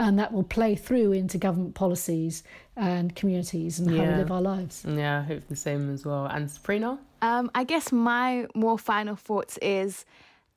And 0.00 0.18
that 0.18 0.32
will 0.32 0.42
play 0.42 0.74
through 0.74 1.12
into 1.12 1.38
government 1.38 1.74
policies 1.74 2.42
and 2.76 3.14
communities 3.14 3.78
and 3.78 3.90
yeah. 3.90 4.04
how 4.04 4.10
we 4.10 4.16
live 4.18 4.32
our 4.32 4.40
lives. 4.40 4.84
Yeah, 4.88 5.20
I 5.20 5.22
hope 5.22 5.46
the 5.48 5.56
same 5.56 5.92
as 5.92 6.04
well. 6.04 6.26
And 6.26 6.50
Sabrina? 6.50 6.98
Um, 7.20 7.50
I 7.54 7.64
guess 7.64 7.92
my 7.92 8.46
more 8.54 8.78
final 8.78 9.14
thoughts 9.14 9.58
is 9.62 10.04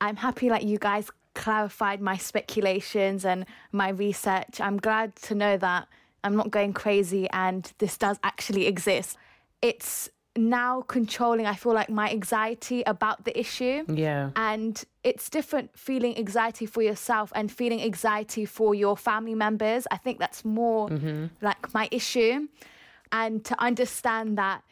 I'm 0.00 0.16
happy 0.16 0.48
like 0.50 0.64
you 0.64 0.78
guys 0.78 1.10
clarified 1.34 2.00
my 2.00 2.16
speculations 2.16 3.24
and 3.24 3.46
my 3.70 3.90
research. 3.90 4.60
I'm 4.60 4.78
glad 4.78 5.14
to 5.16 5.34
know 5.34 5.56
that 5.58 5.86
I'm 6.24 6.34
not 6.34 6.50
going 6.50 6.72
crazy 6.72 7.28
and 7.30 7.70
this 7.78 7.96
does 7.96 8.18
actually 8.24 8.66
exist. 8.66 9.16
It's 9.62 10.10
now 10.36 10.82
controlling, 10.82 11.46
I 11.46 11.54
feel 11.54 11.72
like, 11.72 11.88
my 11.88 12.10
anxiety 12.10 12.82
about 12.86 13.24
the 13.24 13.38
issue. 13.38 13.84
Yeah. 13.88 14.30
And 14.36 14.82
it's 15.04 15.28
different 15.30 15.76
feeling 15.78 16.16
anxiety 16.18 16.66
for 16.66 16.82
yourself 16.82 17.32
and 17.34 17.50
feeling 17.50 17.82
anxiety 17.82 18.44
for 18.44 18.74
your 18.74 18.96
family 18.96 19.34
members. 19.34 19.86
I 19.90 19.96
think 19.96 20.18
that's 20.18 20.44
more 20.44 20.88
mm-hmm. 20.88 21.26
like 21.40 21.72
my 21.74 21.88
issue. 21.90 22.48
And 23.12 23.44
to 23.44 23.60
understand 23.62 24.38
that 24.38 24.62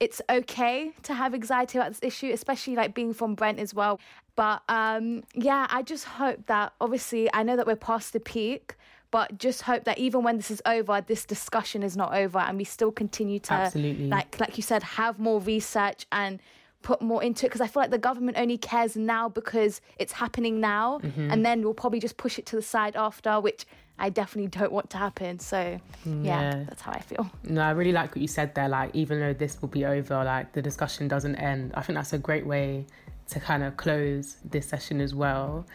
it's 0.00 0.20
okay 0.28 0.92
to 1.04 1.14
have 1.14 1.34
anxiety 1.34 1.78
about 1.78 1.90
this 1.90 2.00
issue, 2.02 2.30
especially 2.32 2.74
like 2.74 2.94
being 2.94 3.14
from 3.14 3.34
Brent 3.34 3.58
as 3.58 3.72
well. 3.74 4.00
But 4.36 4.62
um, 4.68 5.22
yeah, 5.34 5.66
I 5.70 5.82
just 5.82 6.04
hope 6.04 6.46
that 6.46 6.72
obviously 6.80 7.32
I 7.32 7.42
know 7.42 7.56
that 7.56 7.66
we're 7.66 7.76
past 7.76 8.12
the 8.12 8.20
peak, 8.20 8.74
but 9.14 9.38
just 9.38 9.62
hope 9.62 9.84
that 9.84 9.96
even 9.96 10.24
when 10.24 10.38
this 10.38 10.50
is 10.50 10.60
over, 10.66 11.00
this 11.00 11.24
discussion 11.24 11.84
is 11.84 11.96
not 11.96 12.12
over, 12.16 12.40
and 12.40 12.58
we 12.58 12.64
still 12.64 12.90
continue 12.90 13.38
to 13.38 13.52
Absolutely. 13.52 14.08
like 14.08 14.40
like 14.40 14.56
you 14.56 14.62
said, 14.64 14.82
have 14.82 15.20
more 15.20 15.40
research 15.40 16.04
and 16.10 16.40
put 16.82 17.00
more 17.00 17.22
into 17.22 17.46
it 17.46 17.50
because 17.50 17.60
I 17.60 17.68
feel 17.68 17.80
like 17.84 17.92
the 17.92 18.04
government 18.10 18.36
only 18.36 18.58
cares 18.58 18.96
now 18.96 19.28
because 19.28 19.80
it's 20.00 20.14
happening 20.14 20.60
now, 20.60 20.98
mm-hmm. 20.98 21.30
and 21.30 21.46
then 21.46 21.62
we'll 21.62 21.74
probably 21.74 22.00
just 22.00 22.16
push 22.16 22.40
it 22.40 22.46
to 22.46 22.56
the 22.56 22.62
side 22.62 22.96
after, 22.96 23.38
which 23.38 23.66
I 24.00 24.10
definitely 24.10 24.48
don't 24.48 24.72
want 24.72 24.90
to 24.90 24.96
happen. 24.96 25.38
So 25.38 25.80
yeah, 26.04 26.12
yeah, 26.30 26.64
that's 26.68 26.82
how 26.82 26.90
I 26.90 27.00
feel. 27.00 27.30
No, 27.44 27.60
I 27.62 27.70
really 27.70 27.92
like 27.92 28.16
what 28.16 28.20
you 28.20 28.26
said 28.26 28.52
there. 28.56 28.68
Like 28.68 28.90
even 28.94 29.20
though 29.20 29.32
this 29.32 29.62
will 29.62 29.68
be 29.68 29.84
over, 29.86 30.24
like 30.24 30.54
the 30.54 30.62
discussion 30.62 31.06
doesn't 31.06 31.36
end. 31.36 31.70
I 31.74 31.82
think 31.82 31.96
that's 31.96 32.14
a 32.14 32.18
great 32.18 32.46
way 32.46 32.84
to 33.28 33.38
kind 33.38 33.62
of 33.62 33.76
close 33.76 34.38
this 34.44 34.66
session 34.66 35.00
as 35.00 35.14
well. 35.14 35.66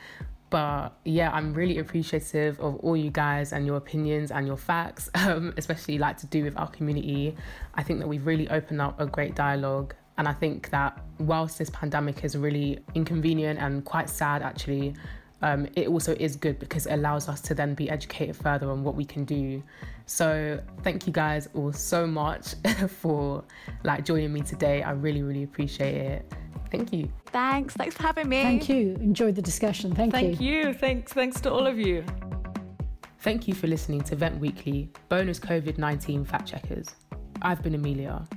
But 0.49 0.97
yeah, 1.05 1.31
I'm 1.31 1.53
really 1.53 1.77
appreciative 1.77 2.59
of 2.59 2.77
all 2.77 2.97
you 2.97 3.11
guys 3.11 3.53
and 3.53 3.65
your 3.65 3.77
opinions 3.77 4.31
and 4.31 4.47
your 4.47 4.57
facts, 4.57 5.09
um, 5.15 5.53
especially 5.57 5.97
like 5.97 6.17
to 6.17 6.27
do 6.27 6.43
with 6.43 6.57
our 6.57 6.67
community. 6.69 7.35
I 7.75 7.83
think 7.83 7.99
that 7.99 8.07
we've 8.07 8.25
really 8.25 8.49
opened 8.49 8.81
up 8.81 8.99
a 8.99 9.05
great 9.05 9.35
dialogue. 9.35 9.93
And 10.17 10.27
I 10.27 10.33
think 10.33 10.69
that 10.71 10.99
whilst 11.17 11.59
this 11.59 11.69
pandemic 11.69 12.25
is 12.25 12.35
really 12.35 12.79
inconvenient 12.93 13.59
and 13.59 13.85
quite 13.85 14.09
sad, 14.09 14.41
actually, 14.41 14.95
um, 15.41 15.67
it 15.75 15.87
also 15.87 16.15
is 16.19 16.35
good 16.35 16.59
because 16.59 16.85
it 16.85 16.93
allows 16.93 17.29
us 17.29 17.41
to 17.41 17.53
then 17.53 17.73
be 17.73 17.89
educated 17.89 18.35
further 18.35 18.69
on 18.69 18.83
what 18.83 18.95
we 18.95 19.05
can 19.05 19.25
do. 19.25 19.63
So 20.05 20.59
thank 20.83 21.07
you 21.07 21.13
guys 21.13 21.47
all 21.53 21.71
so 21.71 22.05
much 22.05 22.55
for 22.87 23.43
like 23.83 24.05
joining 24.05 24.33
me 24.33 24.41
today. 24.41 24.83
I 24.83 24.91
really, 24.91 25.21
really 25.21 25.43
appreciate 25.43 25.95
it. 25.95 26.33
Thank 26.71 26.93
you. 26.93 27.11
Thanks. 27.27 27.73
Thanks 27.73 27.95
for 27.95 28.03
having 28.03 28.29
me. 28.29 28.41
Thank 28.41 28.69
you. 28.69 28.95
Enjoyed 29.01 29.35
the 29.35 29.41
discussion. 29.41 29.95
Thank, 29.95 30.13
thank 30.13 30.39
you. 30.39 30.63
Thank 30.63 30.67
you. 30.67 30.73
Thanks. 30.73 31.13
Thanks 31.13 31.41
to 31.41 31.51
all 31.51 31.65
of 31.65 31.79
you. 31.79 32.03
Thank 33.19 33.47
you 33.47 33.53
for 33.53 33.67
listening 33.67 34.01
to 34.03 34.15
Vent 34.15 34.39
Weekly, 34.39 34.89
bonus 35.09 35.39
COVID 35.39 35.77
19 35.77 36.25
fact 36.25 36.47
checkers. 36.47 36.87
I've 37.41 37.61
been 37.61 37.75
Amelia. 37.75 38.27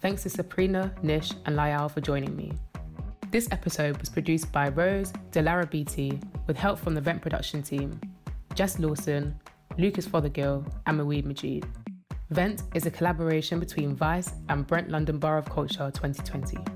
Thanks 0.00 0.22
to 0.24 0.30
Sabrina, 0.30 0.92
Nish, 1.02 1.32
and 1.46 1.56
Layal 1.56 1.90
for 1.90 2.00
joining 2.00 2.36
me. 2.36 2.52
This 3.32 3.48
episode 3.50 3.98
was 3.98 4.08
produced 4.08 4.52
by 4.52 4.68
Rose 4.68 5.12
Delara 5.32 5.68
Beatty 5.68 6.20
with 6.46 6.56
help 6.56 6.78
from 6.78 6.94
the 6.94 7.00
Vent 7.00 7.20
production 7.20 7.60
team, 7.60 8.00
Jess 8.54 8.78
Lawson, 8.78 9.34
Lucas 9.76 10.06
Fothergill, 10.06 10.64
and 10.86 10.98
Maweed 10.98 11.24
Majid. 11.24 11.66
Vent 12.30 12.62
is 12.74 12.86
a 12.86 12.90
collaboration 12.90 13.58
between 13.58 13.96
Vice 13.96 14.30
and 14.48 14.66
Brent 14.66 14.90
London 14.90 15.18
Borough 15.18 15.40
of 15.40 15.50
Culture 15.50 15.90
2020. 15.92 16.75